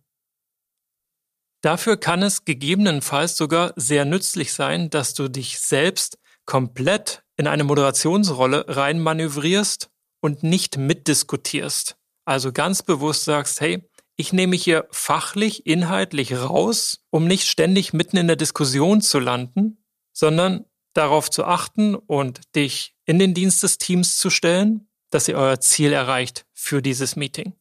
Dafür 1.62 1.96
kann 1.96 2.22
es 2.22 2.44
gegebenenfalls 2.44 3.36
sogar 3.36 3.72
sehr 3.76 4.04
nützlich 4.04 4.52
sein, 4.52 4.90
dass 4.90 5.14
du 5.14 5.28
dich 5.28 5.58
selbst 5.60 6.18
komplett 6.44 7.22
in 7.36 7.46
eine 7.46 7.64
Moderationsrolle 7.64 8.66
reinmanövrierst 8.68 9.90
und 10.20 10.42
nicht 10.42 10.76
mitdiskutierst. 10.76 11.96
Also 12.26 12.52
ganz 12.52 12.82
bewusst 12.82 13.24
sagst, 13.24 13.60
hey, 13.60 13.88
ich 14.16 14.32
nehme 14.32 14.50
mich 14.50 14.64
hier 14.64 14.86
fachlich, 14.90 15.66
inhaltlich 15.66 16.34
raus, 16.36 17.04
um 17.10 17.26
nicht 17.26 17.46
ständig 17.46 17.92
mitten 17.92 18.16
in 18.16 18.26
der 18.26 18.36
Diskussion 18.36 19.00
zu 19.00 19.18
landen, 19.18 19.84
sondern 20.12 20.66
darauf 20.92 21.30
zu 21.30 21.44
achten 21.44 21.94
und 21.94 22.40
dich 22.54 22.94
in 23.04 23.18
den 23.18 23.34
Dienst 23.34 23.62
des 23.62 23.78
Teams 23.78 24.16
zu 24.16 24.30
stellen, 24.30 24.88
dass 25.14 25.28
ihr 25.28 25.36
euer 25.36 25.60
Ziel 25.60 25.92
erreicht 25.92 26.44
für 26.52 26.82
dieses 26.82 27.14
Meeting. 27.14 27.54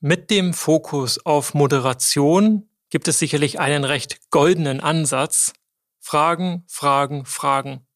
Mit 0.00 0.30
dem 0.30 0.52
Fokus 0.52 1.24
auf 1.24 1.54
Moderation 1.54 2.68
gibt 2.90 3.08
es 3.08 3.18
sicherlich 3.18 3.58
einen 3.58 3.84
recht 3.84 4.28
goldenen 4.28 4.80
Ansatz. 4.80 5.54
Fragen, 5.98 6.64
Fragen, 6.66 7.24
Fragen. 7.24 7.86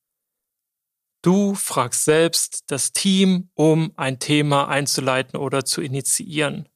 Du 1.21 1.55
fragst 1.55 2.05
selbst 2.05 2.71
das 2.71 2.95
Team, 2.95 3.51
um 3.53 3.93
ein 3.97 4.19
Thema 4.19 4.69
einzuleiten 4.69 5.39
oder 5.39 5.67
zu 5.67 5.83
initiieren. 5.83 6.67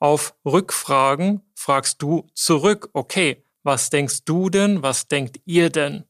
Auf 0.00 0.34
Rückfragen 0.44 1.48
fragst 1.54 2.02
du 2.02 2.28
zurück, 2.34 2.90
okay, 2.92 3.46
was 3.62 3.88
denkst 3.88 4.24
du 4.24 4.50
denn, 4.50 4.82
was 4.82 5.06
denkt 5.06 5.40
ihr 5.44 5.70
denn? 5.70 6.08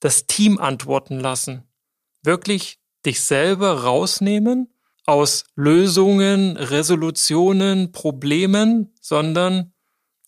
Das 0.00 0.26
Team 0.26 0.58
antworten 0.58 1.18
lassen. 1.18 1.66
Wirklich 2.26 2.80
dich 3.06 3.22
selber 3.22 3.84
rausnehmen 3.84 4.74
aus 5.06 5.44
Lösungen, 5.54 6.56
Resolutionen, 6.56 7.92
Problemen, 7.92 8.92
sondern 9.00 9.72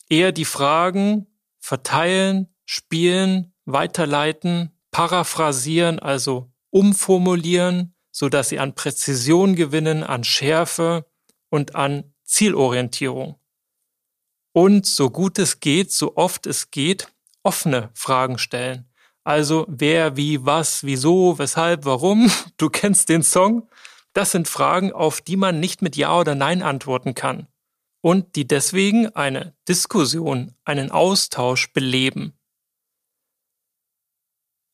eher 0.09 0.31
die 0.31 0.45
Fragen 0.45 1.26
verteilen, 1.59 2.55
spielen, 2.64 3.52
weiterleiten, 3.64 4.71
paraphrasieren, 4.93 5.99
also 5.99 6.52
umformulieren, 6.71 7.97
so 8.12 8.28
dass 8.28 8.50
sie 8.50 8.61
an 8.61 8.76
Präzision 8.76 9.57
gewinnen, 9.57 10.05
an 10.05 10.23
Schärfe 10.23 11.05
und 11.50 11.75
an 11.75 12.14
Zielorientierung. 12.23 13.40
Und 14.52 14.87
so 14.87 15.11
gut 15.11 15.40
es 15.40 15.59
geht, 15.59 15.90
so 15.90 16.17
oft 16.17 16.47
es 16.47 16.71
geht, 16.71 17.09
offene 17.43 17.90
Fragen 17.95 18.38
stellen. 18.38 18.88
Also 19.28 19.66
wer, 19.68 20.16
wie, 20.16 20.47
was, 20.47 20.85
wieso, 20.85 21.38
weshalb, 21.38 21.85
warum. 21.85 22.32
Du 22.56 22.70
kennst 22.70 23.11
den 23.11 23.23
Song. 23.23 23.68
Das 24.14 24.30
sind 24.30 24.49
Fragen, 24.49 24.90
auf 24.90 25.20
die 25.20 25.37
man 25.37 25.61
nicht 25.61 25.82
mit 25.82 25.97
Ja 25.97 26.18
oder 26.18 26.35
Nein 26.35 26.62
antworten 26.62 27.14
kann. 27.14 27.47
Und 28.00 28.37
die 28.37 28.49
deswegen 28.49 29.14
eine 29.14 29.54
Diskussion, 29.68 30.54
einen 30.64 30.90
Austausch 30.90 31.75
beleben. 31.75 32.38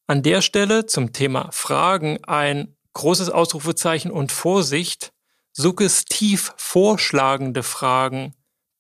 An 0.06 0.22
der 0.22 0.40
Stelle 0.40 0.86
zum 0.86 1.12
Thema 1.12 1.50
Fragen 1.50 2.22
ein 2.22 2.76
großes 2.92 3.30
Ausrufezeichen 3.30 4.12
und 4.12 4.30
Vorsicht. 4.30 5.12
Suggestiv 5.52 6.52
vorschlagende 6.58 7.64
Fragen 7.64 8.36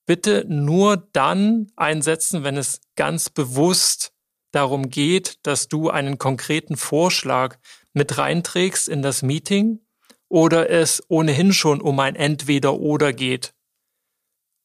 bitte 0.06 0.44
nur 0.48 0.98
dann 1.12 1.72
einsetzen, 1.74 2.44
wenn 2.44 2.56
es 2.56 2.80
ganz 2.94 3.28
bewusst 3.28 4.13
darum 4.54 4.90
geht, 4.90 5.38
dass 5.42 5.68
du 5.68 5.90
einen 5.90 6.18
konkreten 6.18 6.76
Vorschlag 6.76 7.58
mit 7.92 8.18
reinträgst 8.18 8.88
in 8.88 9.02
das 9.02 9.22
Meeting 9.22 9.80
oder 10.28 10.70
es 10.70 11.02
ohnehin 11.08 11.52
schon 11.52 11.80
um 11.80 11.98
ein 12.00 12.16
Entweder-Oder 12.16 13.12
geht. 13.12 13.54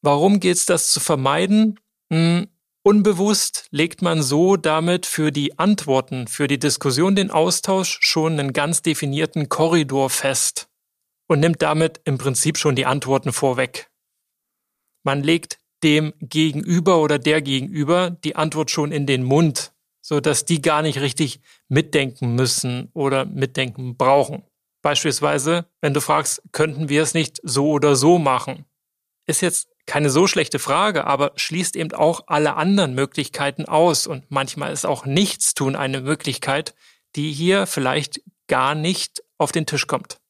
Warum 0.02 0.40
geht 0.40 0.56
es 0.56 0.66
das 0.66 0.92
zu 0.92 1.00
vermeiden? 1.00 1.78
Hm, 2.12 2.48
Unbewusst 2.82 3.66
legt 3.70 4.00
man 4.00 4.22
so 4.22 4.56
damit 4.56 5.04
für 5.04 5.32
die 5.32 5.58
Antworten, 5.58 6.26
für 6.28 6.48
die 6.48 6.58
Diskussion, 6.58 7.14
den 7.14 7.30
Austausch 7.30 7.98
schon 8.00 8.40
einen 8.40 8.54
ganz 8.54 8.80
definierten 8.80 9.50
Korridor 9.50 10.08
fest 10.08 10.70
und 11.26 11.40
nimmt 11.40 11.60
damit 11.60 12.00
im 12.04 12.16
Prinzip 12.16 12.56
schon 12.56 12.76
die 12.76 12.86
Antworten 12.86 13.34
vorweg. 13.34 13.90
Man 15.02 15.22
legt 15.22 15.58
dem 15.82 16.14
Gegenüber 16.20 17.02
oder 17.02 17.18
der 17.18 17.42
Gegenüber 17.42 18.10
die 18.10 18.36
Antwort 18.36 18.70
schon 18.70 18.92
in 18.92 19.04
den 19.04 19.24
Mund, 19.24 19.72
so 20.00 20.20
dass 20.20 20.44
die 20.44 20.62
gar 20.62 20.82
nicht 20.82 21.00
richtig 21.00 21.40
mitdenken 21.68 22.34
müssen 22.34 22.90
oder 22.94 23.24
mitdenken 23.24 23.96
brauchen. 23.96 24.44
Beispielsweise, 24.82 25.66
wenn 25.80 25.94
du 25.94 26.00
fragst, 26.00 26.42
könnten 26.52 26.88
wir 26.88 27.02
es 27.02 27.14
nicht 27.14 27.38
so 27.42 27.70
oder 27.70 27.96
so 27.96 28.18
machen? 28.18 28.64
Ist 29.26 29.42
jetzt 29.42 29.68
keine 29.86 30.10
so 30.10 30.26
schlechte 30.26 30.58
Frage, 30.58 31.04
aber 31.04 31.32
schließt 31.36 31.76
eben 31.76 31.92
auch 31.92 32.24
alle 32.26 32.54
anderen 32.54 32.94
Möglichkeiten 32.94 33.66
aus. 33.66 34.06
Und 34.06 34.30
manchmal 34.30 34.72
ist 34.72 34.86
auch 34.86 35.04
Nichtstun 35.04 35.76
eine 35.76 36.00
Möglichkeit, 36.00 36.74
die 37.16 37.32
hier 37.32 37.66
vielleicht 37.66 38.22
gar 38.46 38.74
nicht 38.74 39.22
auf 39.36 39.52
den 39.52 39.66
Tisch 39.66 39.86
kommt. 39.86 40.20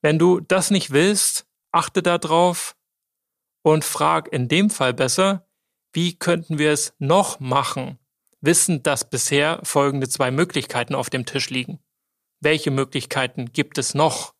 Wenn 0.00 0.18
du 0.18 0.40
das 0.40 0.70
nicht 0.70 0.90
willst, 0.90 1.46
achte 1.70 2.02
darauf 2.02 2.76
und 3.62 3.84
frag 3.84 4.32
in 4.32 4.48
dem 4.48 4.68
Fall 4.70 4.92
besser, 4.92 5.46
wie 5.92 6.14
könnten 6.16 6.58
wir 6.58 6.72
es 6.72 6.94
noch 6.98 7.40
machen, 7.40 7.98
wissend, 8.40 8.86
dass 8.86 9.08
bisher 9.08 9.60
folgende 9.62 10.08
zwei 10.08 10.30
Möglichkeiten 10.30 10.94
auf 10.94 11.10
dem 11.10 11.26
Tisch 11.26 11.50
liegen. 11.50 11.78
Welche 12.40 12.70
Möglichkeiten 12.70 13.52
gibt 13.52 13.78
es 13.78 13.94
noch? 13.94 14.34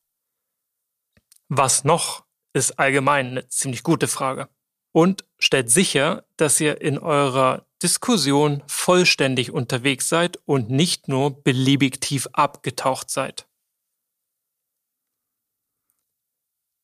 Was 1.49 1.85
noch 1.85 2.25
ist 2.53 2.79
allgemein 2.79 3.29
eine 3.29 3.49
ziemlich 3.49 3.83
gute 3.83 4.09
Frage. 4.09 4.49
Und 4.95 5.25
stellt 5.39 5.71
sicher, 5.71 6.25
dass 6.37 6.61
ihr 6.61 6.83
in 6.83 6.99
eurer 6.99 7.67
Diskussion 7.83 8.63
vollständig 8.67 9.51
unterwegs 9.51 10.09
seid 10.09 10.39
und 10.45 10.71
nicht 10.71 11.09
nur 11.09 11.43
beliebig 11.43 12.01
tief 12.01 12.29
abgetaucht 12.33 13.11
seid. 13.11 13.49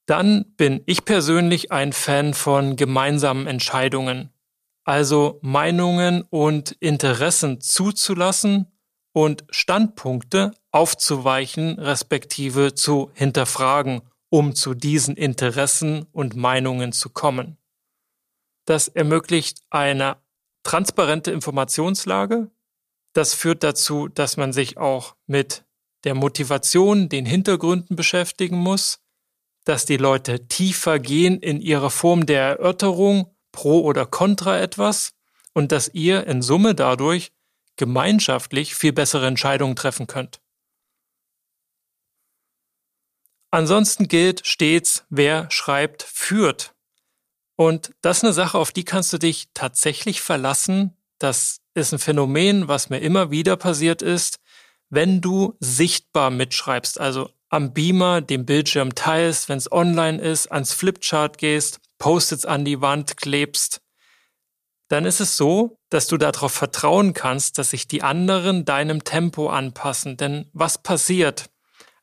Dann 0.07 0.55
bin 0.57 0.83
ich 0.87 1.05
persönlich 1.05 1.71
ein 1.71 1.93
Fan 1.93 2.33
von 2.33 2.77
gemeinsamen 2.77 3.47
Entscheidungen, 3.47 4.33
also 4.89 5.39
Meinungen 5.43 6.23
und 6.23 6.73
Interessen 6.73 7.61
zuzulassen 7.61 8.73
und 9.13 9.45
Standpunkte 9.51 10.53
aufzuweichen, 10.71 11.79
respektive 11.79 12.75
zu 12.75 13.11
hinterfragen 13.13 14.03
um 14.31 14.55
zu 14.55 14.75
diesen 14.75 15.17
Interessen 15.17 16.07
und 16.13 16.37
Meinungen 16.37 16.93
zu 16.93 17.11
kommen. 17.11 17.57
Das 18.67 18.89
ermöglicht 18.89 19.63
eine 19.71 20.17
transparente 20.63 21.31
Informationslage. 21.31 22.51
Das 23.15 23.35
führt 23.35 23.63
dazu, 23.63 24.09
dass 24.09 24.37
man 24.37 24.53
sich 24.53 24.77
auch 24.77 25.17
mit 25.27 25.65
der 26.05 26.15
Motivation, 26.15 27.09
den 27.09 27.27
Hintergründen 27.27 27.97
beschäftigen 27.97 28.59
muss, 28.59 29.01
dass 29.65 29.87
die 29.87 29.97
Leute 29.97 30.47
tiefer 30.49 30.99
gehen 30.99 31.41
in 31.41 31.61
ihrer 31.61 31.91
Form 31.91 32.27
der 32.27 32.43
Erörterung 32.43 33.35
pro 33.53 33.81
oder 33.83 34.07
contra 34.07 34.59
etwas 34.59 35.15
und 35.53 35.73
dass 35.73 35.89
ihr 35.89 36.27
in 36.27 36.43
Summe 36.43 36.75
dadurch 36.75 37.33
gemeinschaftlich 37.77 38.75
viel 38.75 38.93
bessere 38.93 39.27
Entscheidungen 39.27 39.77
treffen 39.77 40.07
könnt. 40.07 40.41
Ansonsten 43.51 44.09
gilt 44.09 44.47
stets, 44.47 45.07
wer 45.09 45.51
schreibt, 45.51 46.03
führt. 46.03 46.75
Und 47.57 47.95
das 48.03 48.19
ist 48.19 48.25
eine 48.25 48.33
Sache, 48.33 48.59
auf 48.59 48.73
die 48.73 48.85
kannst 48.85 49.13
du 49.13 49.19
dich 49.19 49.49
tatsächlich 49.55 50.21
verlassen. 50.21 50.97
Das 51.19 51.61
ist 51.75 51.93
ein 51.93 51.99
Phänomen, 51.99 52.69
was 52.69 52.91
mir 52.91 52.99
immer 52.99 53.31
wieder 53.31 53.57
passiert 53.57 54.03
ist, 54.03 54.39
wenn 54.91 55.21
du 55.21 55.57
sichtbar 55.61 56.31
mitschreibst, 56.31 57.01
also 57.01 57.31
am 57.49 57.73
Beamer 57.73 58.21
den 58.21 58.45
Bildschirm 58.45 58.95
teilst, 58.95 59.49
wenn 59.49 59.59
es 59.59 59.73
online 59.73 60.21
ist, 60.21 60.53
ans 60.53 60.73
Flipchart 60.73 61.39
gehst, 61.39 61.81
Post-its 61.99 62.45
an 62.45 62.65
die 62.65 62.81
Wand 62.81 63.17
klebst, 63.17 63.81
dann 64.89 65.05
ist 65.05 65.21
es 65.21 65.37
so, 65.37 65.79
dass 65.91 66.07
du 66.07 66.17
darauf 66.17 66.53
vertrauen 66.53 67.13
kannst, 67.13 67.59
dass 67.59 67.71
sich 67.71 67.89
die 67.89 68.03
anderen 68.03 68.65
deinem 68.65 69.05
Tempo 69.05 69.51
anpassen. 69.51 70.17
Denn 70.17 70.49
was 70.53 70.83
passiert? 70.83 71.51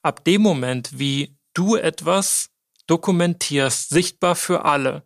Ab 0.03 0.23
dem 0.23 0.41
Moment, 0.41 0.99
wie 0.99 1.35
du 1.55 1.75
etwas 1.75 2.51
dokumentierst, 2.85 3.89
sichtbar 3.89 4.35
für 4.35 4.65
alle, 4.65 5.03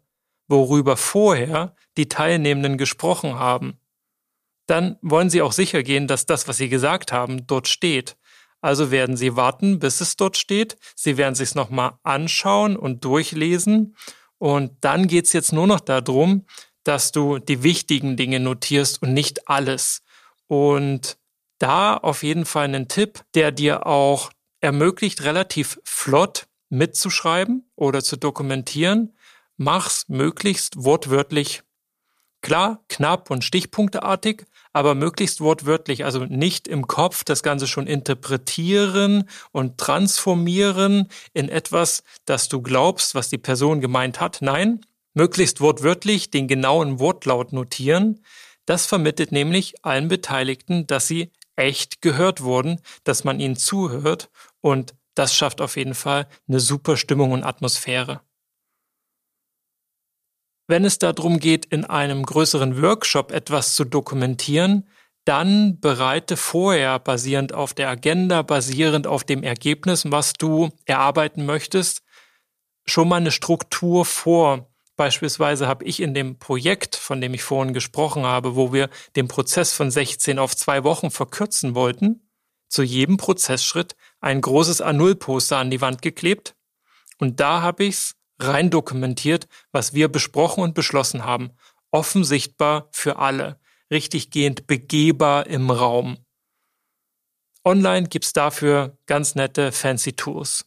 worüber 0.47 0.97
vorher 0.97 1.75
die 1.95 2.09
Teilnehmenden 2.09 2.77
gesprochen 2.77 3.35
haben, 3.35 3.79
dann 4.65 4.97
wollen 5.01 5.29
sie 5.29 5.41
auch 5.41 5.53
sicher 5.53 5.81
gehen, 5.81 6.07
dass 6.07 6.25
das, 6.25 6.47
was 6.47 6.57
sie 6.57 6.69
gesagt 6.69 7.11
haben, 7.11 7.47
dort 7.47 7.67
steht. 7.67 8.17
Also 8.61 8.91
werden 8.91 9.15
Sie 9.15 9.37
warten, 9.37 9.79
bis 9.79 10.01
es 10.01 10.17
dort 10.17 10.35
steht. 10.35 10.77
Sie 10.95 11.17
werden 11.17 11.33
sich 11.33 11.55
nochmal 11.55 11.93
anschauen 12.03 12.75
und 12.75 13.05
durchlesen. 13.05 13.95
Und 14.39 14.71
dann 14.81 15.07
geht's 15.07 15.33
jetzt 15.33 15.53
nur 15.53 15.67
noch 15.67 15.81
darum, 15.81 16.45
dass 16.83 17.11
du 17.11 17.37
die 17.39 17.61
wichtigen 17.61 18.17
Dinge 18.17 18.39
notierst 18.39 19.01
und 19.03 19.13
nicht 19.13 19.47
alles. 19.47 20.01
Und 20.47 21.17
da 21.59 21.95
auf 21.95 22.23
jeden 22.23 22.45
Fall 22.45 22.65
einen 22.65 22.87
Tipp, 22.87 23.21
der 23.35 23.51
dir 23.51 23.85
auch 23.85 24.31
ermöglicht, 24.61 25.23
relativ 25.23 25.79
flott 25.83 26.47
mitzuschreiben 26.69 27.69
oder 27.75 28.03
zu 28.03 28.17
dokumentieren. 28.17 29.15
Mach's 29.57 30.05
möglichst 30.07 30.83
wortwörtlich 30.83 31.63
Klar, 32.41 32.83
knapp 32.87 33.31
und 33.31 33.43
stichpunkteartig, 33.43 34.45
aber 34.71 34.95
möglichst 34.95 35.41
wortwörtlich, 35.41 36.05
also 36.05 36.25
nicht 36.25 36.67
im 36.67 36.87
Kopf 36.87 37.23
das 37.23 37.43
Ganze 37.43 37.67
schon 37.67 37.85
interpretieren 37.85 39.29
und 39.51 39.77
transformieren 39.77 41.09
in 41.33 41.49
etwas, 41.49 42.03
das 42.25 42.47
du 42.47 42.61
glaubst, 42.61 43.13
was 43.13 43.29
die 43.29 43.37
Person 43.37 43.81
gemeint 43.81 44.21
hat. 44.21 44.37
Nein, 44.41 44.85
möglichst 45.13 45.59
wortwörtlich 45.59 46.31
den 46.31 46.47
genauen 46.47 46.99
Wortlaut 46.99 47.51
notieren. 47.51 48.23
Das 48.65 48.85
vermittelt 48.85 49.31
nämlich 49.31 49.83
allen 49.83 50.07
Beteiligten, 50.07 50.87
dass 50.87 51.07
sie 51.07 51.31
echt 51.57 52.01
gehört 52.01 52.41
wurden, 52.41 52.79
dass 53.03 53.25
man 53.25 53.39
ihnen 53.39 53.57
zuhört 53.57 54.29
und 54.61 54.95
das 55.13 55.35
schafft 55.35 55.59
auf 55.59 55.75
jeden 55.75 55.95
Fall 55.95 56.27
eine 56.47 56.61
super 56.61 56.95
Stimmung 56.95 57.33
und 57.33 57.43
Atmosphäre. 57.43 58.21
Wenn 60.69 60.85
es 60.85 60.99
darum 60.99 61.39
geht, 61.39 61.65
in 61.65 61.83
einem 61.83 62.23
größeren 62.23 62.79
Workshop 62.79 63.31
etwas 63.31 63.73
zu 63.73 63.85
dokumentieren, 63.85 64.87
dann 65.25 65.79
bereite 65.79 66.37
vorher 66.37 66.99
basierend 66.99 67.55
auf 67.55 67.73
der 67.73 67.89
Agenda, 67.89 68.43
basierend 68.43 69.07
auf 69.07 69.23
dem 69.23 69.41
Ergebnis, 69.41 70.11
was 70.11 70.33
du 70.33 70.69
erarbeiten 70.85 71.47
möchtest, 71.47 72.03
schon 72.85 73.07
mal 73.07 73.15
eine 73.15 73.31
Struktur 73.31 74.05
vor. 74.05 74.69
Beispielsweise 74.95 75.67
habe 75.67 75.85
ich 75.85 75.99
in 76.01 76.13
dem 76.13 76.37
Projekt, 76.37 76.95
von 76.95 77.19
dem 77.19 77.33
ich 77.33 77.41
vorhin 77.41 77.73
gesprochen 77.73 78.27
habe, 78.27 78.55
wo 78.55 78.71
wir 78.71 78.91
den 79.15 79.27
Prozess 79.27 79.73
von 79.73 79.89
16 79.89 80.37
auf 80.37 80.55
zwei 80.55 80.83
Wochen 80.83 81.09
verkürzen 81.09 81.73
wollten, 81.73 82.29
zu 82.67 82.83
jedem 82.83 83.17
Prozessschritt 83.17 83.95
ein 84.21 84.39
großes 84.39 84.83
A0-Poster 84.83 85.57
an 85.57 85.71
die 85.71 85.81
Wand 85.81 86.03
geklebt. 86.03 86.53
Und 87.17 87.39
da 87.39 87.63
habe 87.63 87.85
ich 87.85 87.95
es 87.95 88.18
rein 88.39 88.69
dokumentiert, 88.69 89.47
was 89.71 89.93
wir 89.93 90.07
besprochen 90.07 90.63
und 90.63 90.73
beschlossen 90.73 91.25
haben. 91.25 91.51
Offen 91.91 92.23
sichtbar 92.23 92.89
für 92.91 93.17
alle, 93.17 93.59
richtiggehend 93.91 94.67
begehbar 94.67 95.47
im 95.47 95.69
Raum. 95.69 96.17
Online 97.65 98.07
gibt's 98.07 98.33
dafür 98.33 98.97
ganz 99.05 99.35
nette 99.35 99.71
fancy 99.71 100.13
Tools. 100.13 100.65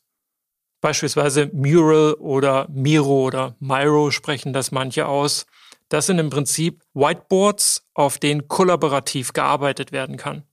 Beispielsweise 0.80 1.50
Mural 1.52 2.14
oder 2.14 2.68
Miro 2.68 3.24
oder 3.24 3.56
Miro 3.60 4.10
sprechen 4.10 4.52
das 4.52 4.72
manche 4.72 5.06
aus. 5.06 5.46
Das 5.88 6.06
sind 6.06 6.18
im 6.18 6.30
Prinzip 6.30 6.82
Whiteboards, 6.94 7.88
auf 7.94 8.18
denen 8.18 8.48
kollaborativ 8.48 9.32
gearbeitet 9.32 9.92
werden 9.92 10.16
kann 10.16 10.44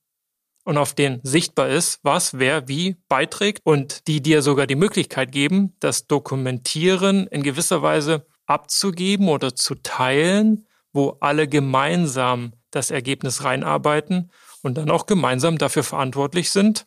und 0.69 0.77
auf 0.77 0.93
denen 0.93 1.19
sichtbar 1.23 1.67
ist, 1.69 1.99
was 2.03 2.37
wer 2.37 2.67
wie 2.67 2.95
beiträgt 3.07 3.61
und 3.63 4.07
die 4.07 4.21
dir 4.21 4.43
sogar 4.43 4.67
die 4.67 4.75
Möglichkeit 4.75 5.31
geben, 5.31 5.75
das 5.79 6.05
Dokumentieren 6.05 7.25
in 7.25 7.41
gewisser 7.41 7.81
Weise 7.81 8.27
abzugeben 8.45 9.29
oder 9.29 9.55
zu 9.55 9.73
teilen, 9.73 10.67
wo 10.93 11.17
alle 11.21 11.47
gemeinsam 11.47 12.53
das 12.69 12.91
Ergebnis 12.91 13.43
reinarbeiten 13.43 14.29
und 14.61 14.77
dann 14.77 14.91
auch 14.91 15.07
gemeinsam 15.07 15.57
dafür 15.57 15.83
verantwortlich 15.83 16.51
sind, 16.51 16.85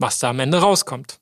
was 0.00 0.18
da 0.18 0.30
am 0.30 0.40
Ende 0.40 0.58
rauskommt. 0.58 1.20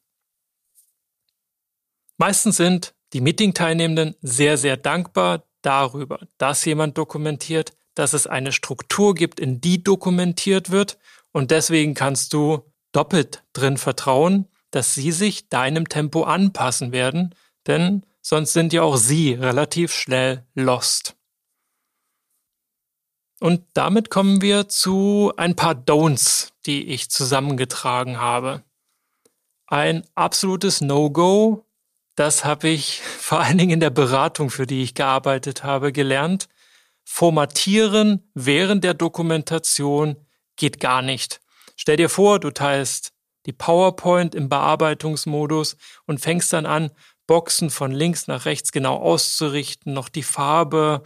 Meistens 2.17 2.57
sind 2.57 2.95
die 3.13 3.21
Meeting-Teilnehmenden 3.21 4.15
sehr, 4.23 4.57
sehr 4.57 4.79
dankbar 4.79 5.45
darüber, 5.61 6.21
dass 6.39 6.65
jemand 6.65 6.97
dokumentiert, 6.97 7.75
dass 7.95 8.15
es 8.15 8.27
eine 8.27 8.53
Struktur 8.53 9.15
gibt, 9.15 9.41
in 9.41 9.61
die 9.61 9.83
dokumentiert 9.85 10.71
wird 10.71 10.97
und 11.33 11.51
deswegen 11.51 11.95
kannst 11.95 12.33
du 12.33 12.63
doppelt 12.93 13.45
drin 13.53 13.77
vertrauen, 13.77 14.49
dass 14.71 14.95
sie 14.95 15.13
sich 15.13 15.49
deinem 15.49 15.89
Tempo 15.89 16.25
anpassen 16.25 16.93
werden, 16.93 17.35
denn 17.67 18.05
sonst 18.21 18.53
sind 18.53 18.73
ja 18.73 18.83
auch 18.83 18.97
sie 18.97 19.35
relativ 19.35 19.93
schnell 19.93 20.47
lost. 20.55 21.17
Und 23.41 23.65
damit 23.73 24.11
kommen 24.11 24.43
wir 24.43 24.69
zu 24.69 25.33
ein 25.37 25.55
paar 25.55 25.75
Don'ts, 25.75 26.51
die 26.67 26.89
ich 26.89 27.09
zusammengetragen 27.09 28.19
habe. 28.19 28.65
Ein 29.67 30.05
absolutes 30.15 30.81
No-Go, 30.81 31.65
das 32.17 32.45
habe 32.45 32.69
ich 32.69 33.01
vor 33.19 33.41
allen 33.41 33.59
Dingen 33.59 33.73
in 33.73 33.81
der 33.81 33.91
Beratung, 33.91 34.51
für 34.51 34.67
die 34.67 34.83
ich 34.83 34.95
gearbeitet 34.95 35.63
habe, 35.63 35.93
gelernt. 35.93 36.49
Formatieren 37.05 38.29
während 38.35 38.85
der 38.85 38.95
Dokumentation 38.95 40.17
geht 40.59 40.81
gar 40.81 41.01
nicht. 41.01 41.41
Stell 41.77 41.97
dir 41.97 42.11
vor, 42.11 42.39
du 42.41 42.51
teilst 42.51 43.13
die 43.47 43.53
PowerPoint 43.53 44.35
im 44.35 44.51
Bearbeitungsmodus 44.51 45.77
und 46.07 46.21
fängst 46.21 46.53
dann 46.53 46.67
an, 46.67 46.91
Boxen 47.27 47.71
von 47.71 47.93
links 47.93 48.27
nach 48.27 48.45
rechts 48.45 48.73
genau 48.73 48.97
auszurichten, 48.97 49.93
noch 49.93 50.09
die 50.09 50.23
Farbe 50.23 51.03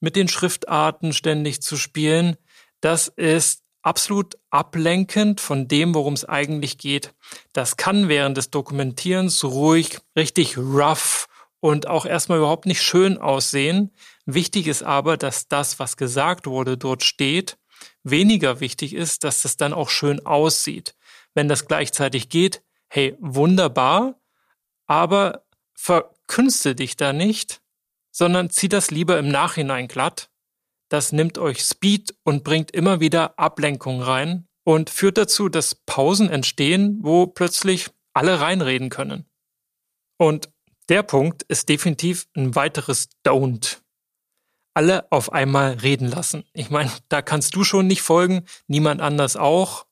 mit 0.00 0.16
den 0.16 0.28
Schriftarten 0.28 1.12
ständig 1.12 1.62
zu 1.62 1.76
spielen. 1.76 2.36
Das 2.80 3.08
ist 3.08 3.62
absolut 3.82 4.38
ablenkend 4.50 5.40
von 5.40 5.68
dem, 5.68 5.94
worum 5.94 6.14
es 6.14 6.24
eigentlich 6.24 6.78
geht. 6.78 7.14
Das 7.52 7.76
kann 7.76 8.08
während 8.08 8.36
des 8.36 8.50
Dokumentierens 8.50 9.44
ruhig, 9.44 9.98
richtig 10.16 10.56
rough 10.56 11.26
und 11.60 11.88
auch 11.88 12.06
erstmal 12.06 12.38
überhaupt 12.38 12.66
nicht 12.66 12.82
schön 12.82 13.18
aussehen. 13.18 13.92
Wichtig 14.26 14.66
ist 14.66 14.82
aber, 14.82 15.16
dass 15.16 15.48
das, 15.48 15.78
was 15.78 15.96
gesagt 15.96 16.46
wurde, 16.46 16.76
dort 16.76 17.02
steht 17.02 17.56
Weniger 18.02 18.60
wichtig 18.60 18.94
ist, 18.94 19.24
dass 19.24 19.42
das 19.42 19.56
dann 19.56 19.72
auch 19.72 19.88
schön 19.88 20.24
aussieht. 20.24 20.94
Wenn 21.34 21.48
das 21.48 21.66
gleichzeitig 21.66 22.28
geht, 22.28 22.62
hey, 22.88 23.16
wunderbar, 23.20 24.20
aber 24.86 25.44
verkünste 25.74 26.74
dich 26.74 26.96
da 26.96 27.12
nicht, 27.12 27.62
sondern 28.10 28.50
zieh 28.50 28.68
das 28.68 28.90
lieber 28.90 29.18
im 29.18 29.28
Nachhinein 29.28 29.88
glatt. 29.88 30.30
Das 30.88 31.12
nimmt 31.12 31.38
euch 31.38 31.62
Speed 31.62 32.14
und 32.24 32.44
bringt 32.44 32.70
immer 32.70 33.00
wieder 33.00 33.38
Ablenkung 33.38 34.02
rein 34.02 34.46
und 34.64 34.90
führt 34.90 35.16
dazu, 35.16 35.48
dass 35.48 35.74
Pausen 35.74 36.28
entstehen, 36.28 36.98
wo 37.00 37.26
plötzlich 37.26 37.88
alle 38.12 38.40
reinreden 38.40 38.90
können. 38.90 39.26
Und 40.18 40.50
der 40.88 41.02
Punkt 41.02 41.42
ist 41.44 41.68
definitiv 41.68 42.26
ein 42.36 42.54
weiteres 42.54 43.08
Don't 43.24 43.81
alle 44.74 45.10
auf 45.10 45.32
einmal 45.32 45.72
reden 45.74 46.08
lassen. 46.08 46.44
Ich 46.52 46.70
meine, 46.70 46.90
da 47.08 47.22
kannst 47.22 47.54
du 47.54 47.64
schon 47.64 47.86
nicht 47.86 48.02
folgen, 48.02 48.44
niemand 48.66 49.00
anders 49.00 49.36
auch. 49.36 49.86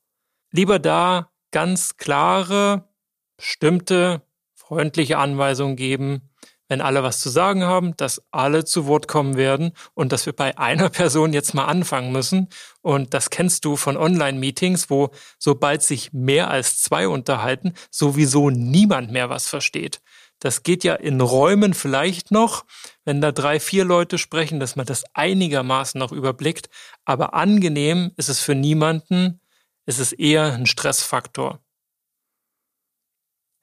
Lieber 0.51 0.79
da 0.79 1.31
ganz 1.51 1.97
klare, 1.97 2.89
bestimmte, 3.37 4.21
freundliche 4.53 5.17
Anweisungen 5.17 5.75
geben, 5.75 6.31
wenn 6.71 6.79
alle 6.79 7.03
was 7.03 7.19
zu 7.19 7.29
sagen 7.29 7.63
haben, 7.63 7.97
dass 7.97 8.21
alle 8.31 8.63
zu 8.63 8.87
Wort 8.87 9.09
kommen 9.09 9.35
werden 9.35 9.73
und 9.93 10.13
dass 10.13 10.25
wir 10.25 10.31
bei 10.31 10.57
einer 10.57 10.89
Person 10.89 11.33
jetzt 11.33 11.53
mal 11.53 11.65
anfangen 11.65 12.13
müssen. 12.13 12.47
Und 12.81 13.13
das 13.13 13.29
kennst 13.29 13.65
du 13.65 13.75
von 13.75 13.97
Online-Meetings, 13.97 14.89
wo 14.89 15.09
sobald 15.37 15.83
sich 15.83 16.13
mehr 16.13 16.49
als 16.49 16.81
zwei 16.81 17.09
unterhalten, 17.09 17.73
sowieso 17.89 18.49
niemand 18.49 19.11
mehr 19.11 19.29
was 19.29 19.49
versteht. 19.49 20.01
Das 20.41 20.63
geht 20.63 20.83
ja 20.83 20.95
in 20.95 21.21
Räumen 21.21 21.75
vielleicht 21.75 22.31
noch, 22.31 22.65
wenn 23.05 23.21
da 23.21 23.31
drei, 23.31 23.59
vier 23.59 23.85
Leute 23.85 24.17
sprechen, 24.17 24.59
dass 24.59 24.75
man 24.75 24.87
das 24.87 25.03
einigermaßen 25.13 25.99
noch 25.99 26.11
überblickt. 26.11 26.67
Aber 27.05 27.35
angenehm 27.35 28.11
ist 28.17 28.27
es 28.27 28.39
für 28.39 28.55
niemanden. 28.55 29.39
Es 29.85 29.99
ist 29.99 30.13
eher 30.13 30.53
ein 30.53 30.65
Stressfaktor. 30.65 31.63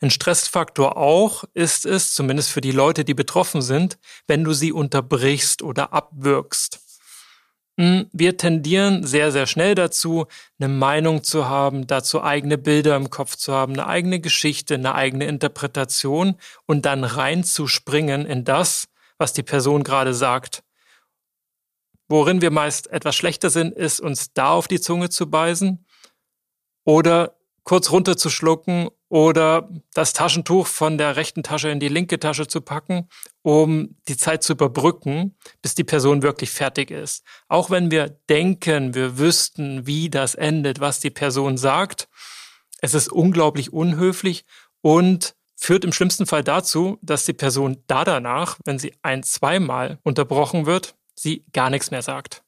Ein 0.01 0.11
Stressfaktor 0.11 0.97
auch 0.97 1.43
ist 1.53 1.85
es, 1.85 2.15
zumindest 2.15 2.51
für 2.51 2.61
die 2.61 2.71
Leute, 2.71 3.05
die 3.05 3.15
betroffen 3.15 3.61
sind, 3.61 3.99
wenn 4.29 4.45
du 4.45 4.53
sie 4.53 4.71
unterbrichst 4.71 5.63
oder 5.63 5.93
abwirkst. 5.93 6.88
Hm, 7.79 8.11
wir 8.13 8.37
tendieren 8.37 9.07
sehr, 9.07 9.31
sehr 9.31 9.47
schnell 9.47 9.77
dazu, 9.77 10.27
eine 10.59 10.69
Meinung 10.69 11.23
zu 11.23 11.49
haben, 11.49 11.87
dazu 11.87 12.25
eigene 12.25 12.59
Bilder 12.59 12.97
im 12.97 13.09
Kopf 13.09 13.37
zu 13.37 13.55
haben, 13.55 13.75
eine 13.75 13.87
eigene 13.87 14.19
Geschichte, 14.19 14.75
eine 14.75 14.97
eigene 14.97 15.27
Interpretation 15.27 16.35
und 16.67 16.87
dann 16.87 17.05
reinzuspringen 17.05 18.27
in 18.27 18.45
das, 18.45 18.89
was 19.17 19.33
die 19.33 19.45
Person 19.45 19.85
gerade 19.85 20.13
sagt. 20.13 20.65
Worin 22.09 22.43
wir 22.43 22.51
meist 22.51 22.89
etwas 22.89 23.15
schlechter 23.15 23.49
sind, 23.49 23.77
ist 23.77 24.01
uns 24.01 24.33
da 24.33 24.51
auf 24.51 24.67
die 24.67 24.81
Zunge 24.81 25.09
zu 25.09 25.31
beißen 25.31 25.87
oder 26.85 27.38
kurz 27.69 27.91
runterzuschlucken 27.91 28.89
oder 29.11 29.69
das 29.93 30.15
Taschentuch 30.15 30.67
von 30.67 30.97
der 30.97 31.17
rechten 31.17 31.43
Tasche 31.43 31.69
in 31.69 31.81
die 31.81 31.89
linke 31.89 32.19
Tasche 32.19 32.47
zu 32.47 32.63
packen, 32.63 33.11
um 33.43 33.99
die 34.09 34.17
Zeit 34.17 34.43
zu 34.43 34.55
überbrücken, 34.55 35.37
bis 35.61 35.75
die 35.75 35.85
Person 35.85 36.23
wirklich 36.23 36.51
fertig 36.51 36.91
ist. 36.91 37.27
Auch 37.47 37.69
wenn 37.69 37.91
wir 37.91 38.09
denken, 38.31 38.95
wir 38.95 39.19
wüssten, 39.19 39.87
wie 39.87 40.09
das 40.09 40.35
endet, 40.35 40.81
was 40.81 41.01
die 41.01 41.11
Person 41.11 41.59
sagt, 41.59 42.09
Es 42.81 42.95
ist 42.95 43.13
unglaublich 43.13 43.71
unhöflich 43.71 44.47
und 44.81 45.35
führt 45.55 45.85
im 45.85 45.93
schlimmsten 45.93 46.25
Fall 46.25 46.45
dazu, 46.45 46.97
dass 47.03 47.27
die 47.27 47.35
Person 47.35 47.83
da 47.87 48.05
danach, 48.05 48.57
wenn 48.65 48.79
sie 48.79 48.95
ein, 49.03 49.23
zweimal 49.25 49.99
unterbrochen 50.05 50.65
wird, 50.65 50.95
sie 51.15 51.45
gar 51.53 51.69
nichts 51.69 51.91
mehr 51.91 52.03
sagt. 52.03 52.45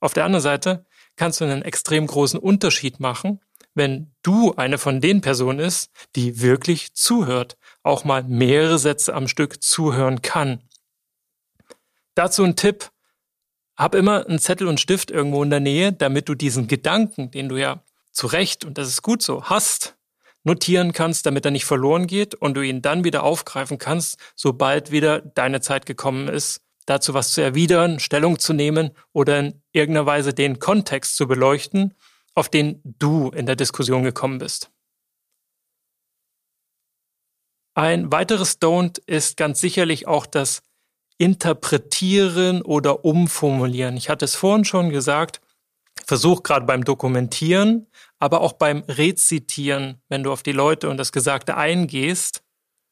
Auf 0.00 0.12
der 0.12 0.26
anderen 0.26 0.42
Seite 0.42 0.84
kannst 1.16 1.40
du 1.40 1.44
einen 1.44 1.62
extrem 1.62 2.06
großen 2.06 2.38
Unterschied 2.40 3.00
machen, 3.00 3.40
wenn 3.80 4.12
du 4.22 4.52
eine 4.56 4.76
von 4.76 5.00
den 5.00 5.22
Personen 5.22 5.58
ist, 5.58 5.88
die 6.14 6.42
wirklich 6.42 6.92
zuhört, 6.92 7.56
auch 7.82 8.04
mal 8.04 8.22
mehrere 8.24 8.78
Sätze 8.78 9.14
am 9.14 9.26
Stück 9.26 9.62
zuhören 9.62 10.20
kann. 10.20 10.60
Dazu 12.14 12.44
ein 12.44 12.56
Tipp. 12.56 12.90
Hab 13.78 13.94
immer 13.94 14.26
einen 14.26 14.38
Zettel 14.38 14.68
und 14.68 14.80
Stift 14.80 15.10
irgendwo 15.10 15.42
in 15.42 15.48
der 15.48 15.60
Nähe, 15.60 15.94
damit 15.94 16.28
du 16.28 16.34
diesen 16.34 16.68
Gedanken, 16.68 17.30
den 17.30 17.48
du 17.48 17.56
ja 17.56 17.82
zu 18.12 18.26
Recht, 18.26 18.66
und 18.66 18.76
das 18.76 18.88
ist 18.88 19.00
gut 19.00 19.22
so, 19.22 19.44
hast, 19.44 19.96
notieren 20.44 20.92
kannst, 20.92 21.24
damit 21.24 21.46
er 21.46 21.50
nicht 21.50 21.64
verloren 21.64 22.06
geht 22.06 22.34
und 22.34 22.58
du 22.58 22.60
ihn 22.60 22.82
dann 22.82 23.02
wieder 23.04 23.22
aufgreifen 23.22 23.78
kannst, 23.78 24.18
sobald 24.36 24.90
wieder 24.90 25.22
deine 25.22 25.62
Zeit 25.62 25.86
gekommen 25.86 26.28
ist, 26.28 26.60
dazu 26.84 27.14
was 27.14 27.32
zu 27.32 27.40
erwidern, 27.40 27.98
Stellung 27.98 28.38
zu 28.38 28.52
nehmen 28.52 28.90
oder 29.14 29.38
in 29.38 29.62
irgendeiner 29.72 30.04
Weise 30.04 30.34
den 30.34 30.58
Kontext 30.58 31.16
zu 31.16 31.26
beleuchten, 31.26 31.94
auf 32.40 32.48
den 32.48 32.80
du 32.82 33.28
in 33.28 33.44
der 33.44 33.54
Diskussion 33.54 34.02
gekommen 34.02 34.38
bist. 34.38 34.70
Ein 37.74 38.10
weiteres 38.10 38.58
Don't 38.62 38.98
ist 39.04 39.36
ganz 39.36 39.60
sicherlich 39.60 40.08
auch 40.08 40.24
das 40.24 40.62
Interpretieren 41.18 42.62
oder 42.62 43.04
Umformulieren. 43.04 43.98
Ich 43.98 44.08
hatte 44.08 44.24
es 44.24 44.36
vorhin 44.36 44.64
schon 44.64 44.88
gesagt, 44.88 45.42
versuch 46.06 46.42
gerade 46.42 46.64
beim 46.64 46.82
Dokumentieren, 46.82 47.86
aber 48.18 48.40
auch 48.40 48.54
beim 48.54 48.84
Rezitieren, 48.88 50.00
wenn 50.08 50.22
du 50.22 50.32
auf 50.32 50.42
die 50.42 50.52
Leute 50.52 50.88
und 50.88 50.96
das 50.96 51.12
Gesagte 51.12 51.58
eingehst, 51.58 52.42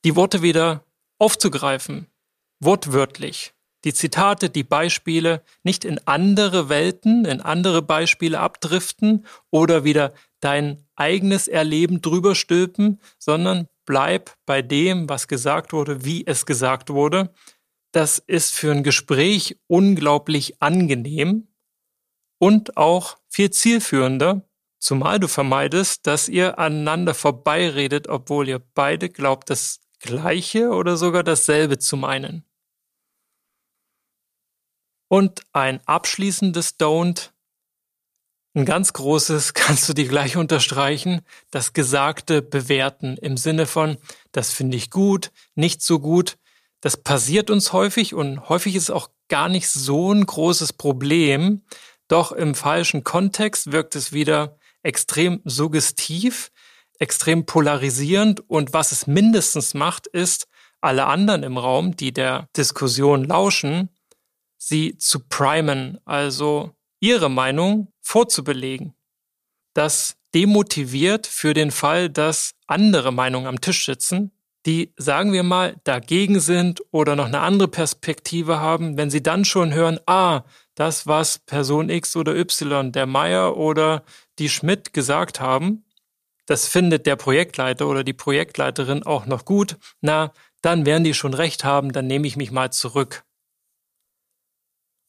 die 0.05 0.15
Worte 0.15 0.43
wieder 0.43 0.85
aufzugreifen, 1.19 2.07
wortwörtlich 2.61 3.55
die 3.85 3.95
Zitate, 3.95 4.51
die 4.51 4.65
Beispiele 4.65 5.43
nicht 5.63 5.85
in 5.85 6.01
andere 6.07 6.69
Welten, 6.69 7.25
in 7.25 7.41
andere 7.41 7.83
Beispiele 7.83 8.41
abdriften 8.41 9.27
oder 9.51 9.85
wieder 9.85 10.13
dein 10.41 10.85
eigenes 10.97 11.49
Erleben 11.49 12.01
drüber 12.01 12.35
stülpen, 12.35 13.01
sondern 13.19 13.69
bleib 13.87 14.35
bei 14.47 14.63
dem, 14.63 15.09
was 15.09 15.29
gesagt 15.29 15.73
wurde, 15.73 16.05
wie 16.05 16.27
es 16.27 16.45
gesagt 16.45 16.91
wurde. 16.91 17.33
Das 17.93 18.19
ist 18.19 18.55
für 18.55 18.73
ein 18.73 18.83
Gespräch 18.83 19.59
unglaublich 19.67 20.61
angenehm 20.61 21.49
und 22.39 22.77
auch 22.77 23.17
viel 23.29 23.51
zielführender, 23.51 24.43
zumal 24.79 25.19
du 25.19 25.29
vermeidest, 25.29 26.07
dass 26.07 26.29
ihr 26.29 26.59
aneinander 26.59 27.15
vorbeiredet, 27.15 28.09
obwohl 28.09 28.49
ihr 28.49 28.61
beide 28.75 29.09
glaubt, 29.09 29.51
das 29.51 29.81
Gleiche 30.01 30.69
oder 30.71 30.97
sogar 30.97 31.25
dasselbe 31.25 31.79
zu 31.79 31.97
meinen. 31.97 32.48
Und 35.09 35.43
ein 35.53 35.81
abschließendes 35.87 36.79
Don't, 36.79 37.31
ein 38.55 38.65
ganz 38.65 38.93
großes, 38.93 39.55
kannst 39.55 39.89
du 39.89 39.95
dir 39.95 40.07
gleich 40.07 40.37
unterstreichen, 40.37 41.23
das 41.51 41.73
Gesagte 41.73 42.43
bewerten 42.43 43.17
im 43.17 43.37
Sinne 43.37 43.67
von, 43.67 43.97
das 44.33 44.53
finde 44.53 44.77
ich 44.77 44.91
gut, 44.91 45.33
nicht 45.55 45.83
so 45.83 45.99
gut. 45.99 46.37
Das 46.81 46.97
passiert 46.97 47.51
uns 47.51 47.73
häufig 47.73 48.15
und 48.15 48.49
häufig 48.49 48.77
ist 48.77 48.91
auch 48.91 49.09
gar 49.29 49.49
nicht 49.49 49.69
so 49.69 50.13
ein 50.13 50.25
großes 50.25 50.75
Problem. 50.75 51.65
Doch 52.07 52.33
im 52.33 52.55
falschen 52.55 53.05
Kontext 53.05 53.73
wirkt 53.73 53.97
es 53.97 54.13
wieder 54.13 54.59
extrem 54.83 55.41
suggestiv, 55.45 56.51
extrem 56.99 57.47
polarisierend 57.47 58.49
und 58.49 58.73
was 58.73 58.93
es 58.93 59.07
mindestens 59.07 59.75
macht, 59.75 60.07
ist, 60.07 60.47
alle 60.81 61.07
anderen 61.07 61.43
im 61.43 61.59
Raum, 61.59 61.97
die 61.97 62.13
der 62.13 62.49
Diskussion 62.57 63.25
lauschen, 63.25 63.91
sie 64.59 64.99
zu 64.99 65.21
primen, 65.21 65.99
also 66.05 66.73
ihre 67.01 67.31
Meinung 67.31 67.93
vorzubelegen. 68.01 68.95
Das 69.73 70.17
demotiviert 70.35 71.27
für 71.27 71.55
den 71.55 71.71
Fall, 71.71 72.11
dass 72.11 72.55
andere 72.67 73.13
Meinungen 73.13 73.47
am 73.47 73.61
Tisch 73.61 73.87
sitzen, 73.87 74.33
die, 74.67 74.93
sagen 74.97 75.33
wir 75.33 75.45
mal, 75.45 75.77
dagegen 75.85 76.41
sind 76.41 76.83
oder 76.91 77.17
noch 77.17 77.27
eine 77.27 77.41
andere 77.41 77.69
Perspektive 77.69 78.61
haben, 78.61 78.99
wenn 78.99 79.11
sie 79.11 79.23
dann 79.23 79.45
schon 79.45 79.73
hören, 79.73 79.99
ah, 80.07 80.43
das, 80.75 81.07
was 81.07 81.39
Person 81.39 81.89
X 81.89 82.17
oder 82.17 82.37
Y, 82.37 82.93
der 82.93 83.07
Meier 83.07 83.57
oder 83.57 84.05
die 84.39 84.49
Schmidt 84.49 84.93
gesagt 84.93 85.41
haben, 85.41 85.85
das 86.47 86.67
findet 86.67 87.07
der 87.07 87.17
Projektleiter 87.17 87.87
oder 87.87 88.05
die 88.05 88.13
Projektleiterin 88.13 89.03
auch 89.05 89.27
noch 89.27 89.45
gut, 89.45 89.77
na, 90.01 90.33
dann 90.61 90.87
werden 90.87 91.05
die 91.05 91.15
schon 91.15 91.35
recht 91.35 91.65
haben, 91.65 91.93
dann 91.93 92.07
nehme 92.07 92.27
ich 92.27 92.37
mich 92.37 92.51
mal 92.51 92.71
zurück. 92.71 93.25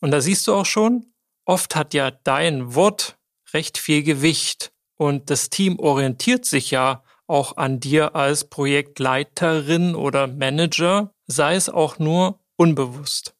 Und 0.01 0.11
da 0.11 0.21
siehst 0.21 0.47
du 0.47 0.53
auch 0.53 0.65
schon, 0.65 1.13
oft 1.45 1.75
hat 1.75 1.93
ja 1.93 2.11
dein 2.11 2.75
Wort 2.75 3.17
recht 3.53 3.77
viel 3.77 4.03
Gewicht 4.03 4.71
und 4.95 5.29
das 5.29 5.49
Team 5.49 5.79
orientiert 5.79 6.45
sich 6.45 6.71
ja 6.71 7.03
auch 7.27 7.57
an 7.57 7.79
dir 7.79 8.15
als 8.15 8.45
Projektleiterin 8.49 9.95
oder 9.95 10.27
Manager, 10.27 11.13
sei 11.27 11.55
es 11.55 11.69
auch 11.69 11.99
nur 11.99 12.39
unbewusst. 12.55 13.35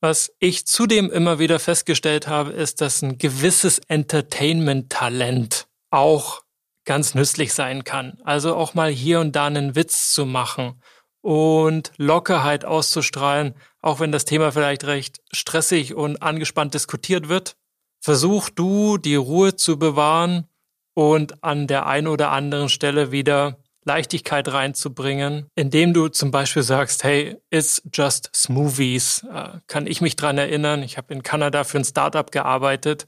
Was 0.00 0.32
ich 0.38 0.66
zudem 0.66 1.10
immer 1.10 1.38
wieder 1.38 1.58
festgestellt 1.58 2.28
habe, 2.28 2.52
ist, 2.52 2.80
dass 2.80 3.02
ein 3.02 3.18
gewisses 3.18 3.78
Entertainment-Talent 3.88 5.66
auch 5.90 6.42
ganz 6.84 7.14
nützlich 7.14 7.52
sein 7.52 7.82
kann. 7.82 8.18
Also 8.22 8.54
auch 8.54 8.74
mal 8.74 8.90
hier 8.90 9.20
und 9.20 9.34
da 9.34 9.46
einen 9.46 9.74
Witz 9.74 10.12
zu 10.12 10.24
machen 10.24 10.80
und 11.22 11.92
Lockerheit 11.96 12.64
auszustrahlen, 12.64 13.54
auch 13.86 14.00
wenn 14.00 14.10
das 14.10 14.24
Thema 14.24 14.50
vielleicht 14.50 14.82
recht 14.82 15.20
stressig 15.32 15.94
und 15.94 16.20
angespannt 16.20 16.74
diskutiert 16.74 17.28
wird. 17.28 17.56
Versuch 18.00 18.50
du, 18.50 18.98
die 18.98 19.14
Ruhe 19.14 19.54
zu 19.54 19.78
bewahren 19.78 20.48
und 20.94 21.44
an 21.44 21.68
der 21.68 21.86
einen 21.86 22.08
oder 22.08 22.32
anderen 22.32 22.68
Stelle 22.68 23.12
wieder 23.12 23.58
Leichtigkeit 23.84 24.52
reinzubringen, 24.52 25.46
indem 25.54 25.94
du 25.94 26.08
zum 26.08 26.32
Beispiel 26.32 26.64
sagst, 26.64 27.04
hey, 27.04 27.36
it's 27.50 27.80
just 27.94 28.28
smoothies. 28.34 29.24
Äh, 29.32 29.60
kann 29.68 29.86
ich 29.86 30.00
mich 30.00 30.16
dran 30.16 30.36
erinnern? 30.36 30.82
Ich 30.82 30.96
habe 30.96 31.14
in 31.14 31.22
Kanada 31.22 31.62
für 31.62 31.78
ein 31.78 31.84
Startup 31.84 32.28
gearbeitet. 32.28 33.06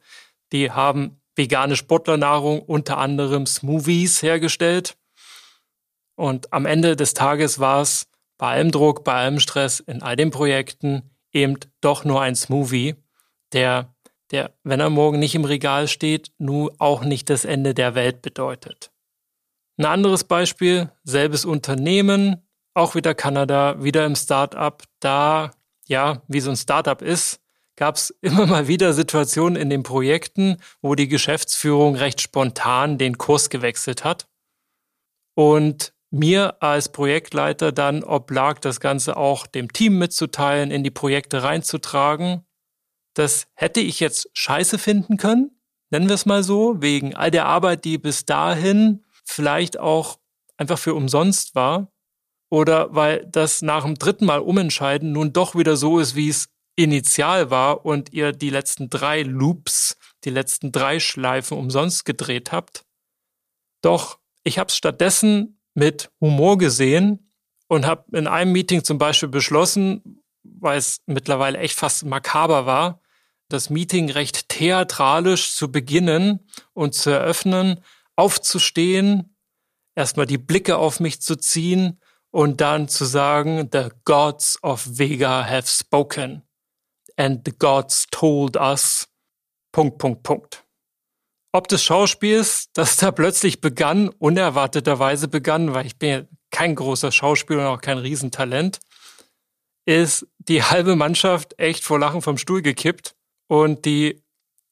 Die 0.53 0.71
haben 0.71 1.21
vegane 1.35 1.75
Sportlernahrung, 1.75 2.63
unter 2.63 2.99
anderem 2.99 3.47
Smoothies 3.47 4.23
hergestellt. 4.23 4.97
Und 6.15 6.53
am 6.53 6.67
Ende 6.67 6.95
des 6.95 7.15
Tages 7.15 7.59
war 7.59 7.83
es 7.83 8.07
bei 8.39 8.53
allem 8.53 8.71
Druck, 8.71 9.05
bei 9.05 9.15
allem 9.15 9.41
Stress, 9.41 9.81
in 9.81 10.03
all 10.03 10.17
den 10.17 10.31
Projekten 10.31 11.11
eben 11.33 11.59
doch 11.81 12.05
nur 12.05 12.23
ein 12.23 12.37
Smoothie, 12.37 12.95
der, 13.53 13.95
der, 14.31 14.55
wenn 14.63 14.81
er 14.81 14.91
morgen 14.91 15.19
nicht 15.19 15.35
im 15.35 15.45
Regal 15.45 15.89
steht, 15.89 16.31
nun 16.39 16.71
auch 16.79 17.03
nicht 17.03 17.29
das 17.29 17.45
Ende 17.45 17.75
der 17.75 17.95
Welt 17.95 18.23
bedeutet. 18.23 18.91
Ein 19.77 19.85
anderes 19.85 20.25
Beispiel, 20.25 20.91
selbes 21.05 21.45
Unternehmen, 21.45 22.49
auch 22.75 22.95
wieder 22.95 23.15
Kanada, 23.15 23.83
wieder 23.83 24.07
im 24.07 24.17
Startup, 24.17 24.83
da, 25.01 25.53
ja, 25.87 26.23
wie 26.29 26.41
so 26.41 26.51
ein 26.51 26.57
Startup 26.57 27.01
ist, 27.03 27.41
gab 27.77 27.97
es 27.97 28.11
immer 28.21 28.47
mal 28.47 28.69
wieder 28.69 28.93
Situationen 28.93 29.57
in 29.57 29.71
den 29.71 29.83
Projekten, 29.83 30.59
wo 30.83 30.95
die 30.95 31.09
Geschäftsführung 31.09 31.97
recht 31.97 32.21
spontan 32.21 32.99
den 32.99 33.19
Kurs 33.19 33.51
gewechselt 33.51 34.05
hat. 34.05 34.29
Und 35.35 35.93
mir 36.11 36.63
als 36.63 36.91
Projektleiter 36.91 37.73
dann 37.73 38.03
oblag, 38.03 38.61
das 38.61 38.81
Ganze 38.81 39.17
auch 39.17 39.47
dem 39.47 39.73
Team 39.73 39.99
mitzuteilen, 39.99 40.71
in 40.71 40.83
die 40.83 40.91
Projekte 40.91 41.43
reinzutragen. 41.43 42.47
Das 43.15 43.47
hätte 43.55 43.81
ich 43.81 44.01
jetzt 44.01 44.31
scheiße 44.33 44.79
finden 44.79 45.17
können, 45.17 45.61
nennen 45.91 46.09
wir 46.09 46.15
es 46.15 46.27
mal 46.27 46.43
so, 46.43 46.81
wegen 46.81 47.15
all 47.15 47.31
der 47.31 47.47
Arbeit, 47.47 47.85
die 47.85 47.99
bis 47.99 48.25
dahin 48.25 49.05
vielleicht 49.25 49.79
auch 49.79 50.19
einfach 50.57 50.79
für 50.79 50.95
umsonst 50.95 51.55
war. 51.55 51.93
Oder 52.51 52.95
weil 52.95 53.27
das 53.27 53.61
nach 53.61 53.85
dem 53.85 53.97
dritten 53.97 54.25
Mal 54.25 54.41
umentscheiden 54.41 55.13
nun 55.13 55.35
doch 55.35 55.55
wieder 55.55 55.77
so 55.77 55.99
ist, 55.99 56.15
wie 56.15 56.31
es 56.31 56.49
initial 56.77 57.51
war 57.51 57.85
und 57.85 58.13
ihr 58.13 58.33
die 58.33 58.51
letzten 58.51 58.89
drei 58.89 59.23
Loops, 59.23 59.99
die 60.25 60.31
letzten 60.31 60.73
drei 60.73 61.01
Schleifen 61.01 61.59
umsonst 61.59 62.05
gedreht 62.05 62.53
habt. 62.53 62.87
Doch 63.83 64.19
ich 64.45 64.59
habe 64.59 64.69
es 64.69 64.77
stattdessen 64.77 65.58
mit 65.79 66.11
Humor 66.21 66.59
gesehen 66.59 67.33
und 67.69 67.87
habe 67.87 68.17
in 68.17 68.27
einem 68.27 68.53
Meeting 68.53 68.83
zum 68.85 68.99
Beispiel 68.99 69.29
beschlossen, 69.29 70.23
weil 70.43 70.79
es 70.79 71.01
mittlerweile 71.07 71.59
echt 71.59 71.77
fast 71.77 72.05
makaber 72.05 72.67
war, 72.67 73.01
das 73.49 73.71
Meeting 73.71 74.11
recht 74.11 74.49
theatralisch 74.49 75.55
zu 75.55 75.71
beginnen 75.71 76.47
und 76.75 76.95
zu 76.95 77.11
eröffnen, 77.11 77.81
aufzustehen, 78.17 79.37
erstmal 79.95 80.27
die 80.27 80.39
Blicke 80.39 80.77
auf 80.77 81.01
mich 81.01 81.23
zu 81.23 81.37
ziehen 81.37 82.01
und 82.31 82.61
dann 82.61 82.89
zu 82.89 83.05
sagen, 83.05 83.69
the 83.73 83.89
gods 84.05 84.63
of 84.63 84.87
Vega 84.87 85.49
have 85.49 85.67
spoken 85.67 86.43
and 87.17 87.43
the 87.47 87.53
gods 87.57 88.07
told 88.11 88.57
us, 88.57 89.09
Punkt, 89.73 89.99
Punkt, 89.99 90.23
Punkt. 90.23 90.68
Ob 91.53 91.69
des 91.69 91.83
Schauspiels, 91.83 92.69
das 92.75 92.97
da 92.97 93.11
plötzlich 93.11 93.61
begann, 93.61 94.11
unerwarteterweise 94.11 95.29
begann, 95.29 95.73
weil 95.75 95.87
ich 95.87 95.99
bin 95.99 96.09
ja 96.11 96.23
kein 96.51 96.75
großer 96.75 97.11
Schauspieler 97.11 97.61
und 97.61 97.77
auch 97.79 97.81
kein 97.81 97.99
Riesentalent, 97.99 98.81
ist 99.87 100.27
die 100.39 100.63
halbe 100.63 100.97
Mannschaft 100.97 101.59
echt 101.59 101.85
vor 101.85 101.99
Lachen 101.99 102.21
vom 102.21 102.37
Stuhl 102.37 102.61
gekippt 102.61 103.15
und 103.47 103.87
die 103.87 104.23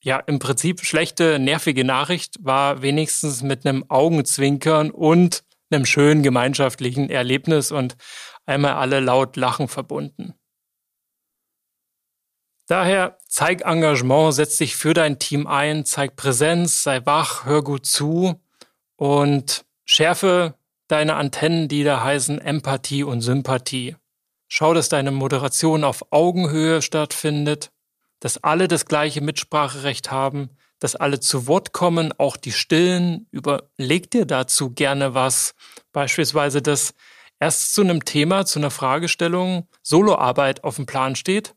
ja 0.01 0.19
im 0.19 0.39
Prinzip 0.39 0.85
schlechte, 0.85 1.39
nervige 1.39 1.85
Nachricht 1.85 2.37
war 2.41 2.83
wenigstens 2.83 3.43
mit 3.43 3.67
einem 3.67 3.85
Augenzwinkern 3.89 4.91
und 4.91 5.43
einem 5.71 5.87
schönen 5.87 6.23
gemeinschaftlichen 6.23 7.09
Erlebnis 7.11 7.73
und 7.73 7.97
einmal 8.45 8.75
alle 8.75 9.01
laut 9.01 9.37
Lachen 9.37 9.69
verbunden. 9.69 10.35
Daher 12.67 13.17
zeig 13.29 13.63
Engagement, 13.63 14.35
setz 14.35 14.57
dich 14.57 14.75
für 14.75 14.93
dein 14.93 15.21
Team 15.21 15.47
ein, 15.47 15.85
zeig 15.85 16.17
Präsenz, 16.17 16.83
sei 16.83 17.05
wach, 17.07 17.45
hör 17.45 17.63
gut 17.63 17.87
zu 17.87 18.41
und 18.97 19.65
schärfe 19.85 20.55
deine 20.89 21.15
Antennen, 21.15 21.69
die 21.69 21.85
da 21.85 22.03
heißen 22.03 22.41
Empathie 22.41 23.05
und 23.05 23.21
Sympathie. 23.21 23.95
Schau, 24.49 24.75
dass 24.75 24.89
deine 24.89 25.13
Moderation 25.13 25.85
auf 25.85 26.07
Augenhöhe 26.11 26.83
stattfindet, 26.83 27.71
dass 28.19 28.43
alle 28.43 28.67
das 28.67 28.87
gleiche 28.87 29.21
Mitspracherecht 29.21 30.11
haben, 30.11 30.51
dass 30.81 30.97
alle 30.97 31.21
zu 31.21 31.47
Wort 31.47 31.73
kommen, 31.73 32.13
auch 32.19 32.37
die 32.37 32.53
Stillen. 32.53 33.29
Überleg 33.31 34.11
dir 34.11 34.27
dazu 34.27 34.71
gerne 34.71 35.15
was. 35.15 35.55
Beispielsweise, 35.93 36.63
dass 36.63 36.95
erst 37.39 37.75
zu 37.75 37.83
einem 37.83 38.05
Thema, 38.05 38.45
zu 38.45 38.59
einer 38.59 38.71
Fragestellung 38.71 39.69
Soloarbeit 39.83 40.65
auf 40.65 40.77
dem 40.77 40.87
Plan 40.87 41.15
steht 41.15 41.55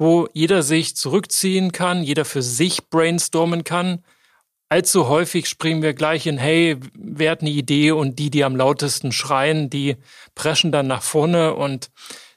wo 0.00 0.28
jeder 0.32 0.62
sich 0.62 0.96
zurückziehen 0.96 1.72
kann, 1.72 2.02
jeder 2.02 2.24
für 2.24 2.40
sich 2.40 2.88
brainstormen 2.88 3.64
kann. 3.64 4.02
Allzu 4.70 5.08
häufig 5.08 5.46
springen 5.46 5.82
wir 5.82 5.92
gleich 5.92 6.26
in, 6.26 6.38
hey, 6.38 6.78
wer 6.94 7.32
hat 7.32 7.42
eine 7.42 7.50
Idee? 7.50 7.90
Und 7.90 8.18
die, 8.18 8.30
die 8.30 8.42
am 8.42 8.56
lautesten 8.56 9.12
schreien, 9.12 9.68
die 9.68 9.98
preschen 10.34 10.72
dann 10.72 10.86
nach 10.86 11.02
vorne. 11.02 11.52
Und 11.52 11.90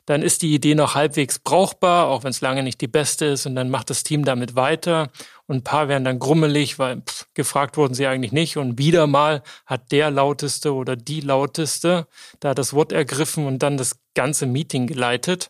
dann 0.06 0.24
ist 0.24 0.42
die 0.42 0.54
Idee 0.54 0.76
noch 0.76 0.96
halbwegs 0.96 1.40
brauchbar, 1.40 2.10
auch 2.10 2.26
wenn 2.26 2.32
es 2.32 2.42
lange 2.42 2.64
nicht 2.64 2.82
die 2.82 2.90
beste 2.90 3.28
ist. 3.28 3.46
Und 3.46 3.56
dann 3.56 3.70
macht 3.70 3.90
das 3.90 4.04
Team 4.04 4.26
damit 4.26 4.56
weiter. 4.56 5.10
Und 5.48 5.56
ein 5.56 5.64
paar 5.64 5.88
werden 5.88 6.04
dann 6.04 6.20
grummelig, 6.20 6.80
weil 6.80 7.02
pff, 7.02 7.28
gefragt 7.34 7.78
wurden 7.78 7.94
sie 7.94 8.08
eigentlich 8.08 8.34
nicht. 8.34 8.58
Und 8.58 8.78
wieder 8.78 9.08
mal 9.08 9.42
hat 9.66 9.94
der 9.94 10.12
lauteste 10.12 10.74
oder 10.74 10.98
die 10.98 11.22
lauteste 11.22 12.08
da 12.42 12.54
das 12.54 12.74
Wort 12.74 12.92
ergriffen 12.92 13.48
und 13.48 13.60
dann 13.60 13.78
das 13.78 14.02
ganze 14.16 14.48
Meeting 14.48 14.86
geleitet. 14.86 15.50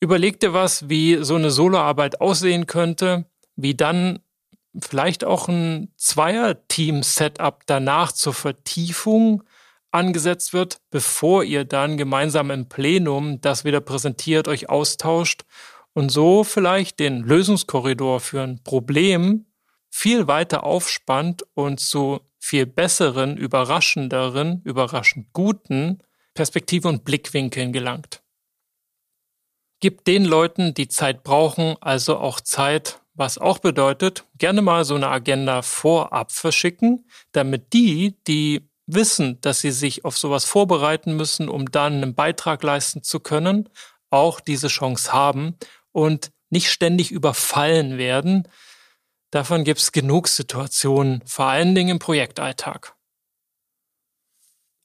Überleg 0.00 0.38
dir 0.40 0.52
was, 0.52 0.88
wie 0.88 1.18
so 1.22 1.34
eine 1.34 1.50
Soloarbeit 1.50 2.20
aussehen 2.20 2.66
könnte, 2.66 3.26
wie 3.56 3.74
dann 3.74 4.20
vielleicht 4.80 5.24
auch 5.24 5.48
ein 5.48 5.92
Zweier-Team-Setup 5.96 7.62
danach 7.66 8.12
zur 8.12 8.34
Vertiefung 8.34 9.42
angesetzt 9.90 10.52
wird, 10.52 10.80
bevor 10.90 11.42
ihr 11.42 11.64
dann 11.64 11.96
gemeinsam 11.96 12.50
im 12.50 12.68
Plenum 12.68 13.40
das 13.40 13.64
wieder 13.64 13.80
präsentiert, 13.80 14.46
euch 14.46 14.68
austauscht 14.68 15.42
und 15.94 16.10
so 16.10 16.44
vielleicht 16.44 17.00
den 17.00 17.22
Lösungskorridor 17.22 18.20
für 18.20 18.42
ein 18.42 18.62
Problem 18.62 19.46
viel 19.90 20.28
weiter 20.28 20.64
aufspannt 20.64 21.44
und 21.54 21.80
zu 21.80 22.20
viel 22.38 22.66
besseren, 22.66 23.36
überraschenderen, 23.36 24.62
überraschend 24.64 25.32
guten 25.32 25.98
Perspektiven 26.34 26.88
und 26.90 27.04
Blickwinkeln 27.04 27.72
gelangt. 27.72 28.22
Gib 29.80 30.04
den 30.04 30.24
Leuten, 30.24 30.74
die 30.74 30.88
Zeit 30.88 31.22
brauchen, 31.22 31.76
also 31.80 32.18
auch 32.18 32.40
Zeit, 32.40 33.00
was 33.14 33.38
auch 33.38 33.58
bedeutet, 33.58 34.24
gerne 34.36 34.62
mal 34.62 34.84
so 34.84 34.94
eine 34.94 35.08
Agenda 35.08 35.62
vorab 35.62 36.32
verschicken, 36.32 37.08
damit 37.32 37.72
die, 37.72 38.16
die 38.26 38.68
wissen, 38.86 39.40
dass 39.40 39.60
sie 39.60 39.70
sich 39.70 40.04
auf 40.04 40.18
sowas 40.18 40.44
vorbereiten 40.44 41.16
müssen, 41.16 41.48
um 41.48 41.70
dann 41.70 41.94
einen 41.94 42.14
Beitrag 42.14 42.62
leisten 42.62 43.02
zu 43.02 43.20
können, 43.20 43.68
auch 44.10 44.40
diese 44.40 44.68
Chance 44.68 45.12
haben 45.12 45.56
und 45.92 46.32
nicht 46.50 46.70
ständig 46.70 47.10
überfallen 47.10 47.98
werden. 47.98 48.48
Davon 49.30 49.64
gibt 49.64 49.80
es 49.80 49.92
genug 49.92 50.26
Situationen, 50.28 51.22
vor 51.26 51.46
allen 51.46 51.74
Dingen 51.74 51.90
im 51.90 51.98
Projektalltag. 51.98 52.94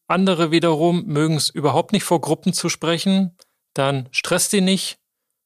Andere 0.08 0.52
wiederum 0.52 1.06
mögen 1.06 1.38
es 1.38 1.50
überhaupt 1.50 1.94
nicht 1.94 2.04
vor 2.04 2.20
Gruppen 2.20 2.52
zu 2.52 2.68
sprechen, 2.68 3.38
dann 3.74 4.08
stress 4.12 4.50
die 4.50 4.62
nicht, 4.62 4.98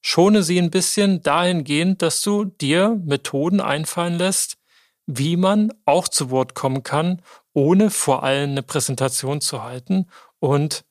schone 0.02 0.44
sie 0.44 0.60
ein 0.60 0.72
bisschen 0.72 1.22
dahingehend, 1.22 2.02
dass 2.02 2.22
du 2.22 2.46
dir 2.46 3.00
Methoden 3.04 3.62
einfallen 3.62 4.18
lässt, 4.18 4.58
wie 5.06 5.38
man 5.38 5.74
auch 5.86 6.08
zu 6.08 6.30
Wort 6.30 6.54
kommen 6.54 6.84
kann, 6.84 7.22
ohne 7.54 7.90
vor 7.90 8.24
allem 8.24 8.52
eine 8.52 8.64
Präsentation 8.64 9.42
zu 9.42 9.64
halten 9.64 10.08
und 10.40 10.86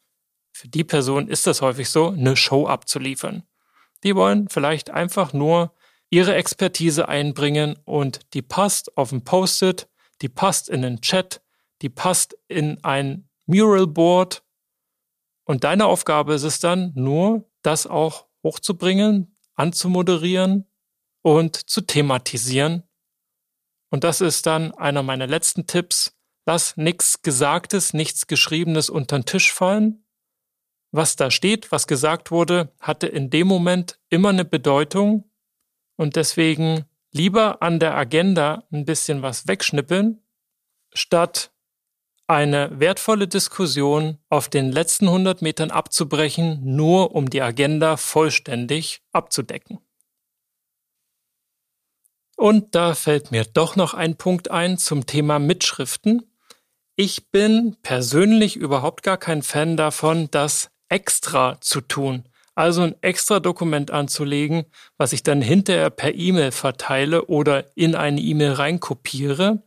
für 0.53 0.69
die 0.69 0.85
Person 0.85 1.29
ist 1.29 1.47
das 1.47 1.61
häufig 1.61 1.91
so, 1.91 2.09
eine 2.09 2.35
Show 2.35 2.67
abzuliefern. 2.67 3.43
Die 4.05 4.17
wollen 4.17 4.49
vielleicht 4.49 4.89
einfach 4.89 5.35
nur 5.35 5.75
ihre 6.09 6.35
Expertise 6.35 7.09
einbringen 7.09 7.77
und 7.85 8.33
die 8.33 8.41
passt 8.41 8.97
auf 8.97 9.13
ein 9.13 9.23
Post-it, 9.23 9.87
die 10.23 10.31
passt 10.31 10.71
in 10.71 10.83
einen 10.83 11.03
Chat, 11.03 11.43
die 11.83 11.91
passt 11.91 12.39
in 12.49 12.83
ein 12.83 13.29
Mural 13.45 13.87
Board 13.87 14.43
und 15.47 15.63
deine 15.65 15.87
Aufgabe 15.87 16.35
ist 16.35 16.43
es 16.43 16.59
dann 16.59 16.93
nur, 16.95 17.49
das 17.63 17.87
auch 17.87 18.27
hochzubringen, 18.43 19.37
anzumoderieren 19.55 20.67
und 21.23 21.57
zu 21.71 21.81
thematisieren. 21.81 22.83
Und 23.91 24.05
das 24.05 24.21
ist 24.21 24.47
dann 24.47 24.73
einer 24.75 25.05
meiner 25.05 25.29
letzten 25.29 25.67
Tipps. 25.67 26.17
Lass 26.47 26.77
nichts 26.77 27.23
Gesagtes, 27.23 27.93
nichts 27.95 28.27
Geschriebenes 28.27 28.91
unter 28.91 29.19
den 29.19 29.25
Tisch 29.25 29.53
fallen. 29.53 30.05
Was 30.91 31.15
da 31.15 31.31
steht, 31.31 31.71
was 31.71 31.87
gesagt 31.87 32.31
wurde, 32.31 32.73
hatte 32.81 33.07
in 33.07 33.31
dem 33.31 33.47
Moment 33.47 34.01
immer 34.09 34.31
eine 34.31 34.45
Bedeutung 34.45 35.31
und 35.97 36.17
deswegen 36.17 36.85
lieber 37.13 37.63
an 37.63 37.79
der 37.79 37.97
Agenda 37.97 38.65
ein 38.73 38.85
bisschen 38.85 39.23
was 39.23 39.47
wegschnippeln, 39.47 40.23
statt 40.93 41.53
eine 42.27 42.81
wertvolle 42.81 43.29
Diskussion 43.29 44.19
auf 44.29 44.49
den 44.49 44.73
letzten 44.73 45.07
100 45.07 45.43
Metern 45.43 45.71
abzubrechen, 45.71 46.61
nur 46.65 47.15
um 47.15 47.31
die 47.31 47.43
Agenda 47.43 47.97
vollständig 47.97 49.03
abzudecken. 49.13 49.79
Und 52.37 52.75
da 52.75 52.95
fällt 52.95 53.31
mir 53.31 53.45
doch 53.45 53.77
noch 53.77 53.95
ein 53.95 54.17
Punkt 54.17 54.51
ein 54.51 54.77
zum 54.77 55.07
Thema 55.07 55.39
Mitschriften. 55.39 56.31
Ich 56.95 57.31
bin 57.31 57.77
persönlich 57.83 58.57
überhaupt 58.57 59.03
gar 59.03 59.17
kein 59.17 59.43
Fan 59.43 59.77
davon, 59.77 60.29
das 60.31 60.71
extra 60.89 61.59
zu 61.61 61.81
tun. 61.81 62.25
Also 62.55 62.83
ein 62.83 62.95
extra 63.03 63.39
Dokument 63.41 63.91
anzulegen, 63.91 64.65
was 64.97 65.13
ich 65.13 65.23
dann 65.23 65.43
hinterher 65.43 65.91
per 65.91 66.15
E-Mail 66.15 66.53
verteile 66.53 67.27
oder 67.27 67.77
in 67.77 67.95
eine 67.95 68.21
E-Mail 68.21 68.53
reinkopiere. 68.53 69.63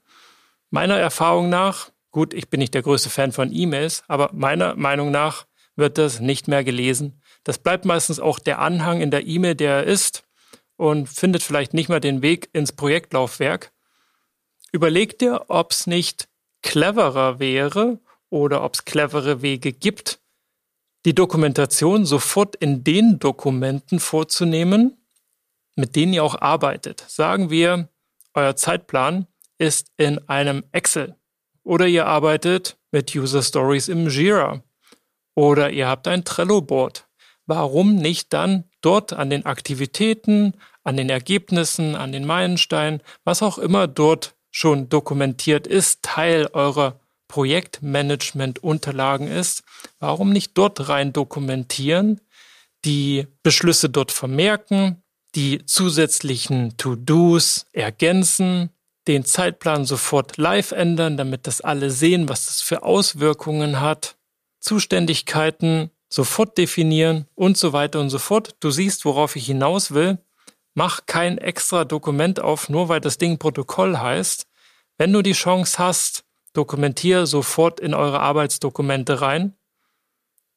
Meiner 0.71 0.97
Erfahrung 0.97 1.49
nach 1.49 1.91
Gut, 2.11 2.33
ich 2.33 2.49
bin 2.49 2.59
nicht 2.59 2.73
der 2.73 2.81
größte 2.81 3.09
Fan 3.09 3.31
von 3.31 3.53
E-Mails, 3.53 4.03
aber 4.07 4.31
meiner 4.33 4.75
Meinung 4.75 5.11
nach 5.11 5.45
wird 5.75 5.97
das 5.97 6.19
nicht 6.19 6.47
mehr 6.47 6.63
gelesen. 6.63 7.21
Das 7.43 7.59
bleibt 7.59 7.85
meistens 7.85 8.19
auch 8.19 8.39
der 8.39 8.59
Anhang 8.59 9.01
in 9.01 9.11
der 9.11 9.25
E-Mail, 9.27 9.55
der 9.55 9.77
er 9.77 9.83
ist 9.83 10.23
und 10.75 11.07
findet 11.07 11.43
vielleicht 11.43 11.73
nicht 11.73 11.89
mehr 11.89 11.99
den 11.99 12.21
Weg 12.21 12.49
ins 12.53 12.71
Projektlaufwerk. 12.71 13.71
Überleg 14.71 15.19
dir, 15.19 15.45
ob 15.47 15.71
es 15.71 15.87
nicht 15.87 16.27
cleverer 16.61 17.39
wäre 17.39 17.99
oder 18.29 18.63
ob 18.63 18.75
es 18.75 18.85
clevere 18.85 19.41
Wege 19.41 19.71
gibt, 19.71 20.19
die 21.05 21.15
Dokumentation 21.15 22.05
sofort 22.05 22.55
in 22.55 22.83
den 22.83 23.19
Dokumenten 23.19 23.99
vorzunehmen, 23.99 24.97
mit 25.75 25.95
denen 25.95 26.13
ihr 26.13 26.23
auch 26.23 26.41
arbeitet. 26.41 27.05
Sagen 27.07 27.49
wir, 27.49 27.89
euer 28.33 28.55
Zeitplan 28.55 29.27
ist 29.57 29.91
in 29.97 30.19
einem 30.27 30.63
Excel. 30.71 31.15
Oder 31.69 31.87
ihr 31.87 32.07
arbeitet 32.07 32.77
mit 32.89 33.15
User 33.15 33.43
Stories 33.43 33.89
im 33.89 34.09
Jira. 34.09 34.63
Oder 35.35 35.69
ihr 35.69 35.87
habt 35.87 36.07
ein 36.07 36.25
Trello-Board. 36.25 37.07
Warum 37.45 37.93
nicht 37.93 38.33
dann 38.33 38.63
dort 38.81 39.13
an 39.13 39.29
den 39.29 39.45
Aktivitäten, 39.45 40.55
an 40.83 40.97
den 40.97 41.11
Ergebnissen, 41.11 41.95
an 41.95 42.11
den 42.11 42.25
Meilensteinen, 42.25 43.03
was 43.23 43.43
auch 43.43 43.59
immer 43.59 43.85
dort 43.85 44.35
schon 44.49 44.89
dokumentiert 44.89 45.67
ist, 45.67 46.01
Teil 46.01 46.47
eurer 46.53 46.99
Projektmanagement-Unterlagen 47.27 49.27
ist, 49.27 49.61
warum 49.99 50.31
nicht 50.31 50.57
dort 50.57 50.89
rein 50.89 51.13
dokumentieren, 51.13 52.19
die 52.83 53.27
Beschlüsse 53.43 53.91
dort 53.91 54.11
vermerken, 54.11 55.03
die 55.35 55.63
zusätzlichen 55.67 56.77
To-Dos 56.77 57.67
ergänzen, 57.73 58.71
den 59.09 59.25
Zeitplan 59.25 59.85
sofort 59.85 60.37
live 60.37 60.71
ändern, 60.71 61.17
damit 61.17 61.47
das 61.47 61.61
alle 61.61 61.89
sehen, 61.89 62.29
was 62.29 62.45
das 62.45 62.61
für 62.61 62.83
Auswirkungen 62.83 63.81
hat, 63.81 64.17
Zuständigkeiten 64.59 65.89
sofort 66.09 66.59
definieren 66.59 67.25
und 67.33 67.57
so 67.57 67.73
weiter 67.73 68.01
und 68.01 68.11
so 68.11 68.19
fort. 68.19 68.55
Du 68.59 68.69
siehst, 68.69 69.05
worauf 69.05 69.35
ich 69.35 69.47
hinaus 69.47 69.95
will. 69.95 70.19
Mach 70.75 71.07
kein 71.07 71.39
extra 71.39 71.85
Dokument 71.85 72.39
auf, 72.39 72.69
nur 72.69 72.87
weil 72.87 73.01
das 73.01 73.17
Ding 73.17 73.39
Protokoll 73.39 73.97
heißt, 73.97 74.45
Wenn 74.99 75.13
du 75.13 75.21
die 75.21 75.31
Chance 75.31 75.79
hast, 75.79 76.25
dokumentiere 76.53 77.25
sofort 77.25 77.79
in 77.79 77.93
eure 77.93 78.19
Arbeitsdokumente 78.19 79.21
rein. 79.21 79.55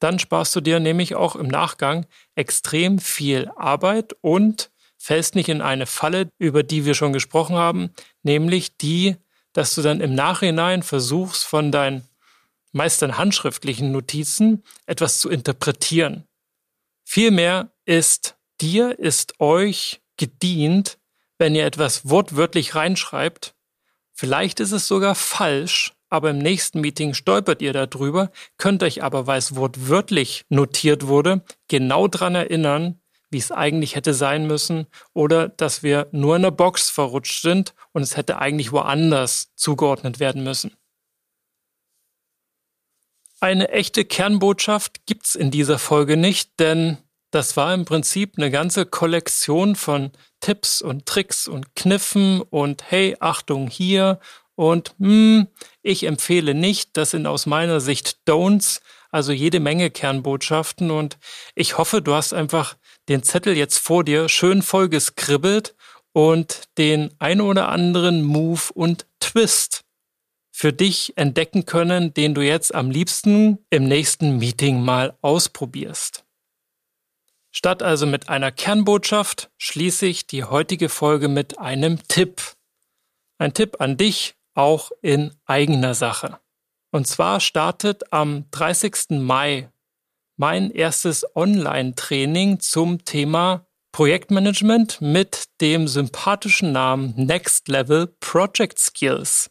Dann 0.00 0.18
sparst 0.18 0.54
du 0.56 0.60
dir 0.60 0.80
nämlich 0.80 1.14
auch 1.14 1.36
im 1.36 1.46
Nachgang 1.46 2.06
extrem 2.34 2.98
viel 2.98 3.50
Arbeit 3.54 4.14
und 4.20 4.71
fällst 5.02 5.34
nicht 5.34 5.48
in 5.48 5.60
eine 5.60 5.86
Falle, 5.86 6.28
über 6.38 6.62
die 6.62 6.84
wir 6.84 6.94
schon 6.94 7.12
gesprochen 7.12 7.56
haben, 7.56 7.90
nämlich 8.22 8.76
die, 8.76 9.16
dass 9.52 9.74
du 9.74 9.82
dann 9.82 10.00
im 10.00 10.14
Nachhinein 10.14 10.84
versuchst, 10.84 11.42
von 11.42 11.72
deinen 11.72 12.06
meist 12.70 13.02
dann 13.02 13.18
handschriftlichen 13.18 13.90
Notizen 13.90 14.62
etwas 14.86 15.18
zu 15.18 15.28
interpretieren. 15.28 16.24
Vielmehr 17.04 17.72
ist 17.84 18.36
dir, 18.60 18.96
ist 18.98 19.40
euch 19.40 20.00
gedient, 20.16 20.98
wenn 21.36 21.56
ihr 21.56 21.66
etwas 21.66 22.08
wortwörtlich 22.08 22.76
reinschreibt. 22.76 23.56
Vielleicht 24.12 24.60
ist 24.60 24.70
es 24.70 24.86
sogar 24.86 25.16
falsch, 25.16 25.94
aber 26.10 26.30
im 26.30 26.38
nächsten 26.38 26.80
Meeting 26.80 27.14
stolpert 27.14 27.60
ihr 27.60 27.72
darüber, 27.72 28.30
könnt 28.56 28.84
euch 28.84 29.02
aber, 29.02 29.26
weil 29.26 29.38
es 29.38 29.56
wortwörtlich 29.56 30.44
notiert 30.48 31.08
wurde, 31.08 31.44
genau 31.66 32.06
dran 32.06 32.36
erinnern, 32.36 33.01
wie 33.32 33.38
es 33.38 33.50
eigentlich 33.50 33.96
hätte 33.96 34.14
sein 34.14 34.46
müssen 34.46 34.86
oder 35.14 35.48
dass 35.48 35.82
wir 35.82 36.08
nur 36.12 36.36
in 36.36 36.42
der 36.42 36.50
Box 36.50 36.90
verrutscht 36.90 37.42
sind 37.42 37.74
und 37.92 38.02
es 38.02 38.16
hätte 38.16 38.38
eigentlich 38.38 38.72
woanders 38.72 39.52
zugeordnet 39.56 40.20
werden 40.20 40.44
müssen. 40.44 40.76
Eine 43.40 43.70
echte 43.70 44.04
Kernbotschaft 44.04 45.04
gibt's 45.06 45.34
in 45.34 45.50
dieser 45.50 45.78
Folge 45.78 46.16
nicht, 46.16 46.60
denn 46.60 46.98
das 47.32 47.56
war 47.56 47.74
im 47.74 47.84
Prinzip 47.86 48.34
eine 48.36 48.50
ganze 48.50 48.86
Kollektion 48.86 49.74
von 49.74 50.12
Tipps 50.40 50.82
und 50.82 51.06
Tricks 51.06 51.48
und 51.48 51.74
Kniffen 51.74 52.42
und 52.42 52.90
hey, 52.90 53.16
Achtung 53.18 53.68
hier 53.68 54.20
und 54.54 54.94
hm, 54.98 55.48
ich 55.82 56.04
empfehle 56.04 56.54
nicht, 56.54 56.96
das 56.96 57.10
sind 57.10 57.26
aus 57.26 57.46
meiner 57.46 57.80
Sicht 57.80 58.18
Don'ts, 58.28 58.80
also 59.10 59.32
jede 59.32 59.60
Menge 59.60 59.90
Kernbotschaften 59.90 60.90
und 60.90 61.18
ich 61.54 61.78
hoffe, 61.78 62.02
du 62.02 62.14
hast 62.14 62.32
einfach 62.34 62.76
den 63.08 63.22
Zettel 63.22 63.56
jetzt 63.56 63.78
vor 63.78 64.04
dir 64.04 64.28
schön 64.28 64.62
vollgeskribbelt 64.62 65.74
und 66.12 66.64
den 66.78 67.12
ein 67.18 67.40
oder 67.40 67.68
anderen 67.68 68.22
Move 68.22 68.72
und 68.74 69.06
Twist 69.20 69.84
für 70.52 70.72
dich 70.72 71.16
entdecken 71.16 71.64
können, 71.64 72.12
den 72.14 72.34
du 72.34 72.42
jetzt 72.42 72.74
am 72.74 72.90
liebsten 72.90 73.58
im 73.70 73.84
nächsten 73.84 74.38
Meeting 74.38 74.82
mal 74.82 75.16
ausprobierst. 75.22 76.24
Statt 77.50 77.82
also 77.82 78.06
mit 78.06 78.28
einer 78.28 78.52
Kernbotschaft 78.52 79.50
schließe 79.58 80.06
ich 80.06 80.26
die 80.26 80.44
heutige 80.44 80.88
Folge 80.88 81.28
mit 81.28 81.58
einem 81.58 82.02
Tipp. 82.08 82.42
Ein 83.38 83.54
Tipp 83.54 83.80
an 83.80 83.96
dich, 83.96 84.34
auch 84.54 84.90
in 85.00 85.34
eigener 85.44 85.94
Sache. 85.94 86.38
Und 86.90 87.06
zwar 87.06 87.40
startet 87.40 88.12
am 88.12 88.44
30. 88.50 89.20
Mai 89.20 89.70
mein 90.36 90.70
erstes 90.70 91.24
Online-Training 91.34 92.60
zum 92.60 93.04
Thema 93.04 93.66
Projektmanagement 93.92 95.00
mit 95.00 95.44
dem 95.60 95.86
sympathischen 95.86 96.72
Namen 96.72 97.12
Next 97.16 97.68
Level 97.68 98.06
Project 98.20 98.78
Skills. 98.78 99.50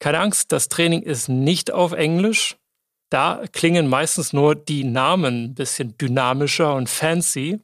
Keine 0.00 0.18
Angst, 0.18 0.52
das 0.52 0.68
Training 0.68 1.02
ist 1.02 1.28
nicht 1.28 1.70
auf 1.70 1.92
Englisch. 1.92 2.56
Da 3.08 3.44
klingen 3.52 3.88
meistens 3.88 4.32
nur 4.32 4.56
die 4.56 4.82
Namen 4.82 5.44
ein 5.44 5.54
bisschen 5.54 5.96
dynamischer 5.96 6.74
und 6.74 6.88
fancy. 6.88 7.60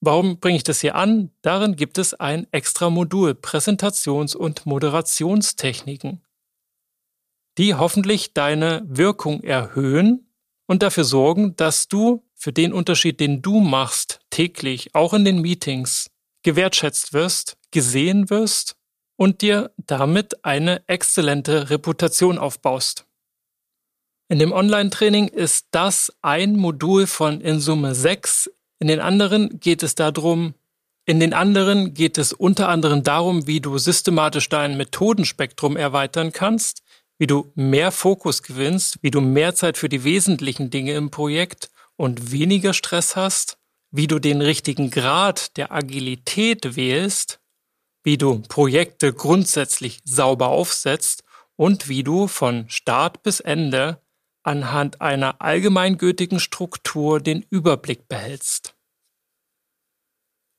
Warum 0.00 0.38
bringe 0.38 0.58
ich 0.58 0.62
das 0.62 0.82
hier 0.82 0.94
an? 0.94 1.30
Darin 1.40 1.74
gibt 1.74 1.96
es 1.96 2.12
ein 2.12 2.46
extra 2.52 2.90
Modul 2.90 3.30
Präsentations- 3.30 4.36
und 4.36 4.66
Moderationstechniken, 4.66 6.22
die 7.56 7.74
hoffentlich 7.74 8.34
deine 8.34 8.82
Wirkung 8.86 9.42
erhöhen 9.42 10.25
und 10.66 10.82
dafür 10.82 11.04
sorgen, 11.04 11.56
dass 11.56 11.88
du 11.88 12.24
für 12.34 12.52
den 12.52 12.72
Unterschied, 12.72 13.20
den 13.20 13.42
du 13.42 13.60
machst, 13.60 14.20
täglich, 14.30 14.94
auch 14.94 15.14
in 15.14 15.24
den 15.24 15.40
Meetings, 15.40 16.10
gewertschätzt 16.42 17.12
wirst, 17.12 17.56
gesehen 17.70 18.30
wirst 18.30 18.76
und 19.16 19.42
dir 19.42 19.72
damit 19.78 20.44
eine 20.44 20.86
exzellente 20.88 21.70
Reputation 21.70 22.38
aufbaust. 22.38 23.06
In 24.28 24.38
dem 24.38 24.52
Online-Training 24.52 25.28
ist 25.28 25.68
das 25.70 26.12
ein 26.20 26.56
Modul 26.56 27.06
von 27.06 27.40
in 27.40 27.60
Summe 27.60 27.94
sechs. 27.94 28.50
In 28.78 28.88
den 28.88 29.00
anderen 29.00 29.60
geht 29.60 29.82
es 29.82 29.94
darum, 29.94 30.54
in 31.04 31.20
den 31.20 31.32
anderen 31.32 31.94
geht 31.94 32.18
es 32.18 32.32
unter 32.32 32.68
anderem 32.68 33.04
darum, 33.04 33.46
wie 33.46 33.60
du 33.60 33.78
systematisch 33.78 34.48
dein 34.48 34.76
Methodenspektrum 34.76 35.76
erweitern 35.76 36.32
kannst, 36.32 36.82
wie 37.18 37.26
du 37.26 37.50
mehr 37.54 37.92
Fokus 37.92 38.42
gewinnst, 38.42 38.98
wie 39.02 39.10
du 39.10 39.20
mehr 39.20 39.54
Zeit 39.54 39.78
für 39.78 39.88
die 39.88 40.04
wesentlichen 40.04 40.70
Dinge 40.70 40.94
im 40.94 41.10
Projekt 41.10 41.70
und 41.96 42.30
weniger 42.32 42.74
Stress 42.74 43.16
hast, 43.16 43.58
wie 43.90 44.06
du 44.06 44.18
den 44.18 44.40
richtigen 44.40 44.90
Grad 44.90 45.56
der 45.56 45.72
Agilität 45.72 46.76
wählst 46.76 47.40
wie 48.06 48.16
du 48.16 48.38
Projekte 48.38 49.12
grundsätzlich 49.12 50.00
sauber 50.04 50.46
aufsetzt 50.50 51.24
und 51.56 51.88
wie 51.88 52.04
du 52.04 52.28
von 52.28 52.70
Start 52.70 53.24
bis 53.24 53.40
Ende 53.40 54.00
anhand 54.44 55.00
einer 55.00 55.42
allgemeingültigen 55.42 56.38
Struktur 56.38 57.20
den 57.20 57.44
Überblick 57.50 58.06
behältst. 58.06 58.76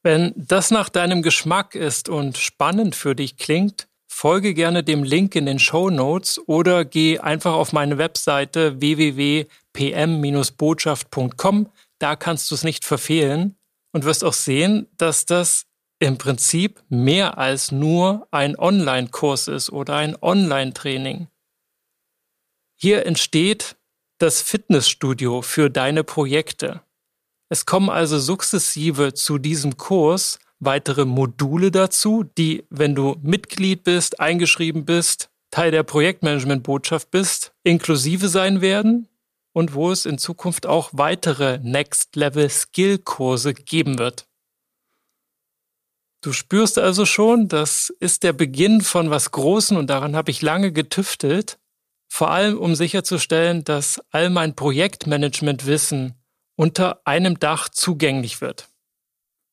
Wenn 0.04 0.34
das 0.36 0.72
nach 0.72 0.90
deinem 0.90 1.22
Geschmack 1.22 1.74
ist 1.74 2.10
und 2.10 2.38
spannend 2.38 2.98
für 2.98 3.16
dich 3.16 3.38
klingt, 3.38 3.88
folge 4.18 4.54
gerne 4.56 4.84
dem 4.84 5.04
Link 5.04 5.36
in 5.36 5.46
den 5.46 5.60
Show 5.60 5.92
Notes 5.92 6.42
oder 6.48 6.84
geh 6.86 7.20
einfach 7.20 7.54
auf 7.54 7.72
meine 7.72 8.00
Webseite 8.00 8.82
www.pm-botschaft.com. 8.82 11.72
Da 12.00 12.16
kannst 12.16 12.50
du 12.50 12.56
es 12.56 12.64
nicht 12.64 12.84
verfehlen 12.84 13.60
und 13.92 14.06
wirst 14.06 14.24
auch 14.24 14.34
sehen, 14.34 14.88
dass 14.98 15.28
das 15.28 15.68
im 16.00 16.18
Prinzip 16.18 16.82
mehr 16.90 17.38
als 17.38 17.72
nur 17.72 18.28
ein 18.32 18.58
Online-Kurs 18.58 19.50
ist 19.50 19.72
oder 19.72 19.98
ein 19.98 20.18
Online-Training. 20.20 21.28
Hier 22.76 23.06
entsteht 23.06 23.76
das 24.18 24.42
Fitnessstudio 24.42 25.44
für 25.44 25.70
deine 25.70 26.04
Projekte. 26.04 26.82
Es 27.50 27.68
kommen 27.68 27.92
also 27.92 28.18
sukzessive 28.18 29.14
zu 29.14 29.38
diesem 29.38 29.78
Kurs 29.78 30.40
weitere 30.60 31.06
Module 31.06 31.72
dazu, 31.72 32.24
die, 32.24 32.66
wenn 32.70 32.96
du 32.96 33.18
Mitglied 33.22 33.84
bist, 33.84 34.20
eingeschrieben 34.20 34.86
bist, 34.86 35.30
Teil 35.52 35.72
der 35.72 35.84
Projektmanagement-Botschaft 35.84 37.12
bist, 37.12 37.54
inklusive 37.64 38.28
sein 38.28 38.62
werden 38.62 39.08
und 39.54 39.74
wo 39.74 39.92
es 39.92 40.06
in 40.06 40.18
Zukunft 40.18 40.66
auch 40.66 40.90
weitere 40.94 41.60
Next-Level-Skill-Kurse 41.60 43.54
geben 43.54 43.98
wird. 43.98 44.28
Du 46.22 46.34
spürst 46.34 46.78
also 46.80 47.06
schon, 47.06 47.48
das 47.48 47.90
ist 48.00 48.24
der 48.24 48.34
Beginn 48.34 48.82
von 48.82 49.10
was 49.10 49.32
Großen 49.32 49.78
und 49.78 49.88
daran 49.90 50.16
habe 50.16 50.32
ich 50.32 50.42
lange 50.42 50.72
getüftelt, 50.72 51.60
vor 52.10 52.32
allem 52.32 52.58
um 52.58 52.76
sicherzustellen, 52.76 53.64
dass 53.64 54.02
all 54.10 54.30
mein 54.30 54.56
Projektmanagementwissen 54.56 56.16
unter 56.56 57.02
einem 57.06 57.40
Dach 57.40 57.70
zugänglich 57.70 58.42
wird. 58.42 58.68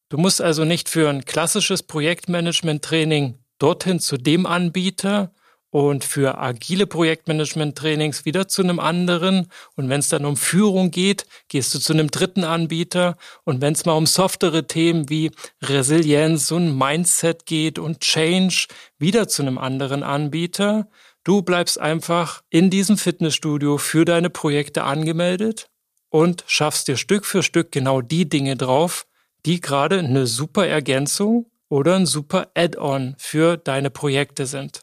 Du 0.08 0.18
musst 0.18 0.40
also 0.40 0.64
nicht 0.64 0.88
für 0.88 1.08
ein 1.08 1.24
klassisches 1.24 1.82
Projektmanagement-Training 1.82 3.38
dorthin 3.58 4.00
zu 4.00 4.16
dem 4.16 4.46
Anbieter 4.46 5.32
und 5.74 6.04
für 6.04 6.38
agile 6.38 6.86
Projektmanagement-Trainings 6.86 8.24
wieder 8.24 8.46
zu 8.46 8.62
einem 8.62 8.78
anderen. 8.78 9.48
Und 9.74 9.88
wenn 9.88 9.98
es 9.98 10.08
dann 10.08 10.24
um 10.24 10.36
Führung 10.36 10.92
geht, 10.92 11.26
gehst 11.48 11.74
du 11.74 11.80
zu 11.80 11.92
einem 11.92 12.12
dritten 12.12 12.44
Anbieter. 12.44 13.16
Und 13.42 13.60
wenn 13.60 13.72
es 13.72 13.84
mal 13.84 13.94
um 13.94 14.06
softere 14.06 14.68
Themen 14.68 15.08
wie 15.08 15.32
Resilienz 15.60 16.52
und 16.52 16.78
Mindset 16.78 17.44
geht 17.44 17.80
und 17.80 18.02
Change, 18.02 18.68
wieder 18.98 19.26
zu 19.26 19.42
einem 19.42 19.58
anderen 19.58 20.04
Anbieter. 20.04 20.86
Du 21.24 21.42
bleibst 21.42 21.80
einfach 21.80 22.42
in 22.50 22.70
diesem 22.70 22.96
Fitnessstudio 22.96 23.76
für 23.78 24.04
deine 24.04 24.30
Projekte 24.30 24.84
angemeldet 24.84 25.70
und 26.08 26.44
schaffst 26.46 26.86
dir 26.86 26.96
Stück 26.96 27.26
für 27.26 27.42
Stück 27.42 27.72
genau 27.72 28.00
die 28.00 28.28
Dinge 28.28 28.56
drauf, 28.56 29.06
die 29.46 29.60
gerade 29.60 29.98
eine 29.98 30.26
super 30.26 30.66
Ergänzung 30.66 31.50
oder 31.68 31.96
ein 31.96 32.06
super 32.06 32.50
Add-on 32.54 33.14
für 33.18 33.56
deine 33.56 33.90
Projekte 33.90 34.46
sind. 34.46 34.80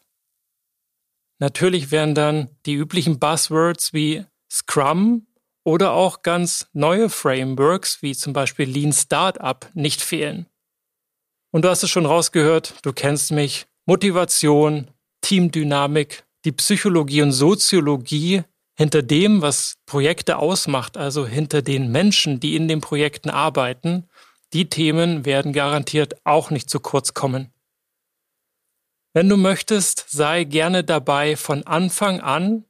Natürlich 1.40 1.90
werden 1.92 2.14
dann 2.14 2.50
die 2.66 2.76
üblichen 2.76 3.20
Buzzwords 3.20 3.94
wie 3.94 4.26
Scrum 4.52 5.26
oder 5.64 5.94
auch 5.94 6.22
ganz 6.22 6.68
neue 6.74 7.10
Frameworks 7.10 8.02
wie 8.02 8.16
zum 8.16 8.34
Beispiel 8.34 8.70
Lean 8.70 8.94
Startup 8.94 9.68
nicht 9.74 10.02
fehlen. 10.02 10.48
Und 11.52 11.66
du 11.66 11.70
hast 11.70 11.84
es 11.84 11.90
schon 11.90 12.06
rausgehört, 12.06 12.76
du 12.84 12.94
kennst 12.94 13.32
mich. 13.32 13.68
Motivation, 13.86 14.92
Teamdynamik, 15.22 16.24
die 16.46 16.52
Psychologie 16.52 17.24
und 17.24 17.32
Soziologie 17.32 18.44
hinter 18.76 19.02
dem, 19.02 19.42
was 19.42 19.78
Projekte 19.86 20.38
ausmacht, 20.38 20.98
also 20.98 21.26
hinter 21.26 21.62
den 21.62 21.92
Menschen, 21.92 22.40
die 22.40 22.56
in 22.56 22.68
den 22.68 22.82
Projekten 22.82 23.30
arbeiten, 23.30 24.08
die 24.54 24.70
Themen 24.70 25.26
werden 25.26 25.54
garantiert 25.54 26.26
auch 26.26 26.50
nicht 26.52 26.70
zu 26.70 26.80
kurz 26.80 27.14
kommen. 27.14 27.54
Wenn 29.14 29.28
du 29.28 29.38
möchtest, 29.38 30.06
sei 30.10 30.46
gerne 30.46 30.84
dabei 30.84 31.36
von 31.36 31.64
Anfang 31.64 32.22
an. 32.22 32.66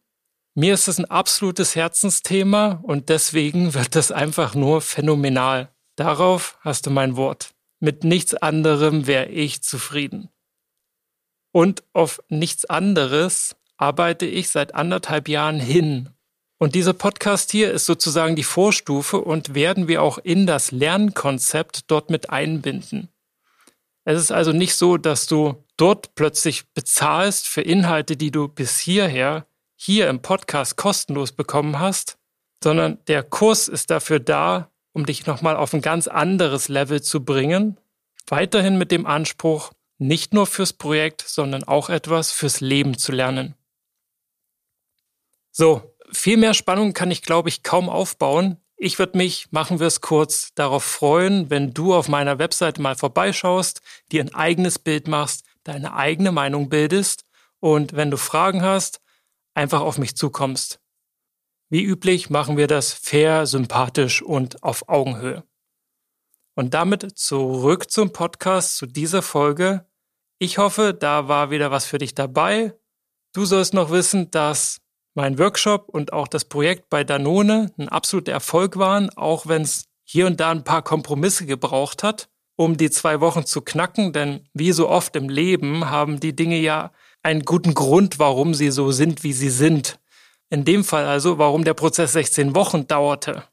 Mir 0.56 0.74
ist 0.74 0.88
es 0.88 0.98
ein 0.98 1.06
absolutes 1.06 1.76
Herzensthema 1.76 2.80
und 2.84 3.10
deswegen 3.10 3.74
wird 3.74 3.96
es 3.96 4.12
einfach 4.12 4.56
nur 4.56 4.82
phänomenal. 4.82 5.70
Darauf 5.96 6.58
hast 6.62 6.86
du 6.86 6.90
mein 6.90 7.16
Wort. 7.16 7.54
Mit 7.80 8.04
nichts 8.04 8.34
anderem 8.34 9.08
wäre 9.08 9.28
ich 9.28 9.64
zufrieden. 9.64 10.30
Und 11.52 11.84
auf 11.94 12.22
nichts 12.30 12.66
anderes 12.66 13.56
arbeite 13.78 14.26
ich 14.26 14.50
seit 14.50 14.76
anderthalb 14.76 15.28
Jahren 15.28 15.60
hin. 15.60 16.10
Und 16.62 16.76
dieser 16.76 16.94
Podcast 16.94 17.50
hier 17.50 17.72
ist 17.72 17.88
sozusagen 17.88 18.36
die 18.36 18.44
Vorstufe 18.44 19.20
und 19.20 19.56
werden 19.56 19.88
wir 19.88 20.04
auch 20.04 20.20
in 20.20 20.46
das 20.46 20.70
Lernkonzept 20.70 21.90
dort 21.90 22.12
mit 22.12 22.30
einbinden. 22.30 23.10
Es 24.06 24.22
ist 24.22 24.32
also 24.32 24.52
nicht 24.52 24.76
so, 24.76 24.98
dass 24.98 25.26
du 25.26 25.56
dort 25.76 26.14
plötzlich 26.14 26.72
bezahlst 26.76 27.48
für 27.48 27.62
Inhalte, 27.62 28.16
die 28.16 28.30
du 28.30 28.48
bis 28.48 28.78
hierher 28.78 29.48
hier 29.76 30.08
im 30.08 30.22
Podcast 30.22 30.78
kostenlos 30.78 31.32
bekommen 31.32 31.80
hast, 31.80 32.20
sondern 32.64 33.00
der 33.08 33.24
Kurs 33.24 33.68
ist 33.68 33.90
dafür 33.90 34.20
da, 34.20 34.70
um 34.94 35.08
dich 35.08 35.26
nochmal 35.26 35.56
auf 35.56 35.74
ein 35.74 35.82
ganz 35.82 36.08
anderes 36.08 36.70
Level 36.70 37.02
zu 37.02 37.26
bringen. 37.26 37.80
Weiterhin 38.28 38.78
mit 38.78 38.92
dem 38.92 39.08
Anspruch, 39.08 39.72
nicht 39.98 40.36
nur 40.36 40.46
fürs 40.46 40.74
Projekt, 40.74 41.24
sondern 41.26 41.64
auch 41.64 41.90
etwas 41.90 42.32
fürs 42.32 42.62
Leben 42.62 43.00
zu 43.00 43.14
lernen. 43.14 43.56
So, 45.52 45.91
viel 46.12 46.38
mehr 46.38 46.54
Spannung 46.54 46.94
kann 46.94 47.12
ich, 47.12 47.22
glaube 47.22 47.50
ich, 47.50 47.64
kaum 47.64 47.90
aufbauen. 47.90 48.58
Ich 48.78 49.00
würde 49.00 49.18
mich, 49.18 49.52
machen 49.52 49.80
wir 49.80 49.88
es 49.88 50.02
kurz, 50.02 50.54
darauf 50.56 50.84
freuen, 50.84 51.50
wenn 51.50 51.74
du 51.74 51.94
auf 51.94 52.08
meiner 52.08 52.40
Webseite 52.40 52.82
mal 52.82 52.96
vorbeischaust, 52.96 53.82
dir 54.12 54.22
ein 54.22 54.34
eigenes 54.34 54.80
Bild 54.80 55.08
machst, 55.08 55.46
deine 55.64 55.94
eigene 55.94 56.32
Meinung 56.32 56.70
bildest 56.70 57.26
und 57.60 57.94
wenn 57.94 58.10
du 58.12 58.18
Fragen 58.18 58.64
hast, 58.64 59.02
einfach 59.54 59.82
auf 59.82 59.98
mich 59.98 60.16
zukommst. 60.16 60.80
Wie 61.70 61.84
üblich 61.84 62.30
machen 62.30 62.58
wir 62.58 62.68
das 62.68 62.92
fair, 62.92 63.46
sympathisch 63.46 64.22
und 64.22 64.62
auf 64.64 64.90
Augenhöhe. 64.90 65.44
Und 66.56 66.74
damit 66.74 67.18
zurück 67.18 67.90
zum 67.90 68.12
Podcast, 68.12 68.76
zu 68.76 68.86
dieser 68.86 69.22
Folge. 69.22 69.88
Ich 70.38 70.58
hoffe, 70.58 70.94
da 70.94 71.28
war 71.28 71.50
wieder 71.50 71.72
was 71.72 71.86
für 71.86 71.98
dich 71.98 72.14
dabei. 72.14 72.74
Du 73.32 73.46
sollst 73.46 73.74
noch 73.74 73.90
wissen, 73.90 74.32
dass 74.32 74.81
mein 75.14 75.38
Workshop 75.40 75.90
und 75.90 76.14
auch 76.14 76.28
das 76.28 76.46
Projekt 76.46 76.90
bei 76.90 77.04
Danone 77.04 77.72
ein 77.78 77.90
absoluter 77.90 78.32
Erfolg 78.32 78.78
waren, 78.78 79.10
auch 79.18 79.48
wenn 79.48 79.64
es 79.64 79.86
hier 80.04 80.28
und 80.28 80.40
da 80.40 80.52
ein 80.52 80.64
paar 80.64 80.82
Kompromisse 80.82 81.46
gebraucht 81.46 82.04
hat, 82.04 82.30
um 82.56 82.78
die 82.78 82.90
zwei 82.90 83.22
Wochen 83.22 83.46
zu 83.46 83.62
knacken, 83.62 84.14
denn 84.14 84.48
wie 84.54 84.72
so 84.72 84.90
oft 84.90 85.16
im 85.16 85.30
Leben 85.30 85.90
haben 85.90 86.20
die 86.20 86.36
Dinge 86.36 86.60
ja 86.60 86.92
einen 87.24 87.44
guten 87.44 87.74
Grund, 87.74 88.20
warum 88.20 88.54
sie 88.54 88.72
so 88.72 88.92
sind, 88.92 89.24
wie 89.24 89.34
sie 89.34 89.50
sind. 89.50 90.00
In 90.50 90.66
dem 90.66 90.84
Fall 90.84 91.06
also, 91.06 91.38
warum 91.38 91.64
der 91.64 91.74
Prozess 91.74 92.14
16 92.14 92.56
Wochen 92.56 92.88
dauerte. 92.88 93.44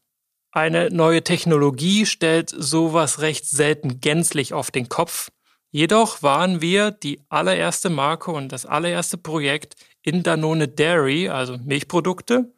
Eine 0.51 0.89
neue 0.91 1.23
Technologie 1.23 2.07
stellt 2.07 2.51
sowas 2.51 3.21
recht 3.21 3.47
selten 3.49 4.01
gänzlich 4.01 4.53
auf 4.53 4.71
den 4.71 4.89
Kopf. 4.89 5.31
Jedoch 5.71 6.23
waren 6.23 6.63
wir 6.63 6.91
die 6.91 7.21
allererste 7.29 7.91
Marke 7.91 8.31
und 8.31 8.51
das 8.51 8.65
allererste 8.65 9.19
Projekt 9.19 9.77
in 10.03 10.23
Danone 10.23 10.69
Dairy, 10.69 11.29
also 11.29 11.59
Milchprodukte, 11.59 12.53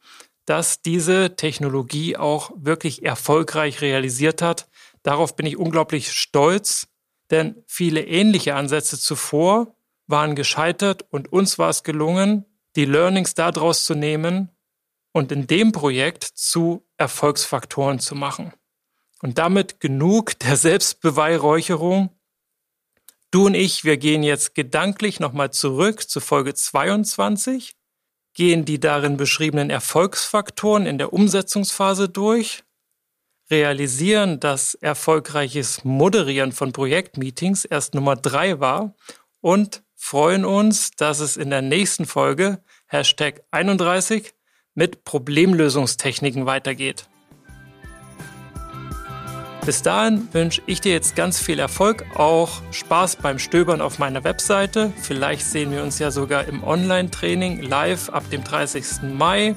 das 0.44 0.82
diese 0.82 1.36
Technologie 1.36 2.16
auch 2.16 2.50
wirklich 2.56 3.04
erfolgreich 3.04 3.80
realisiert 3.80 4.42
hat. 4.42 4.68
Darauf 5.02 5.36
bin 5.36 5.46
ich 5.46 5.56
unglaublich 5.56 6.12
stolz, 6.12 6.88
denn 7.30 7.62
viele 7.66 8.04
ähnliche 8.04 8.54
Ansätze 8.54 8.98
zuvor 8.98 9.74
waren 10.06 10.34
gescheitert 10.34 11.04
und 11.10 11.32
uns 11.32 11.58
war 11.58 11.70
es 11.70 11.82
gelungen, 11.82 12.44
die 12.76 12.84
Learnings 12.84 13.34
daraus 13.34 13.84
zu 13.84 13.94
nehmen 13.94 14.50
und 15.12 15.32
in 15.32 15.46
dem 15.46 15.72
Projekt 15.72 16.24
zu 16.24 16.86
Erfolgsfaktoren 16.96 17.98
zu 17.98 18.14
machen. 18.14 18.52
Und 19.22 19.38
damit 19.38 19.80
genug 19.80 20.38
der 20.38 20.56
Selbstbeweihräucherung 20.56 22.10
Du 23.32 23.46
und 23.46 23.54
ich, 23.54 23.84
wir 23.84 23.96
gehen 23.96 24.24
jetzt 24.24 24.56
gedanklich 24.56 25.20
nochmal 25.20 25.52
zurück 25.52 26.08
zu 26.08 26.20
Folge 26.20 26.52
22, 26.52 27.76
gehen 28.34 28.64
die 28.64 28.80
darin 28.80 29.16
beschriebenen 29.16 29.70
Erfolgsfaktoren 29.70 30.84
in 30.84 30.98
der 30.98 31.12
Umsetzungsphase 31.12 32.08
durch, 32.08 32.64
realisieren, 33.48 34.40
dass 34.40 34.74
erfolgreiches 34.74 35.84
Moderieren 35.84 36.50
von 36.50 36.72
Projektmeetings 36.72 37.64
erst 37.64 37.94
Nummer 37.94 38.16
drei 38.16 38.58
war 38.58 38.96
und 39.40 39.84
freuen 39.94 40.44
uns, 40.44 40.90
dass 40.92 41.20
es 41.20 41.36
in 41.36 41.50
der 41.50 41.62
nächsten 41.62 42.06
Folge 42.06 42.64
Hashtag 42.86 43.42
31 43.52 44.34
mit 44.74 45.04
Problemlösungstechniken 45.04 46.46
weitergeht. 46.46 47.09
Bis 49.64 49.82
dahin 49.82 50.26
wünsche 50.32 50.62
ich 50.66 50.80
dir 50.80 50.92
jetzt 50.92 51.16
ganz 51.16 51.38
viel 51.38 51.58
Erfolg, 51.58 52.04
auch 52.14 52.62
Spaß 52.70 53.16
beim 53.16 53.38
Stöbern 53.38 53.82
auf 53.82 53.98
meiner 53.98 54.24
Webseite. 54.24 54.92
Vielleicht 55.02 55.44
sehen 55.44 55.70
wir 55.70 55.82
uns 55.82 55.98
ja 55.98 56.10
sogar 56.10 56.46
im 56.46 56.64
Online-Training 56.64 57.62
live 57.62 58.08
ab 58.08 58.24
dem 58.30 58.42
30. 58.42 59.02
Mai 59.14 59.54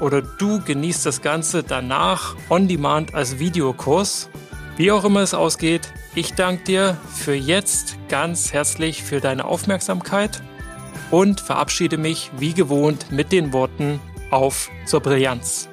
oder 0.00 0.22
du 0.22 0.60
genießt 0.60 1.04
das 1.04 1.20
Ganze 1.20 1.62
danach 1.64 2.36
on 2.48 2.68
demand 2.68 3.14
als 3.14 3.38
Videokurs. 3.38 4.30
Wie 4.76 4.92
auch 4.92 5.04
immer 5.04 5.20
es 5.20 5.34
ausgeht, 5.34 5.92
ich 6.14 6.34
danke 6.34 6.64
dir 6.64 6.96
für 7.12 7.34
jetzt 7.34 7.96
ganz 8.08 8.52
herzlich 8.52 9.02
für 9.02 9.20
deine 9.20 9.44
Aufmerksamkeit 9.44 10.42
und 11.10 11.40
verabschiede 11.40 11.98
mich 11.98 12.30
wie 12.38 12.54
gewohnt 12.54 13.10
mit 13.10 13.32
den 13.32 13.52
Worten 13.52 14.00
auf 14.30 14.70
zur 14.86 15.00
Brillanz. 15.00 15.69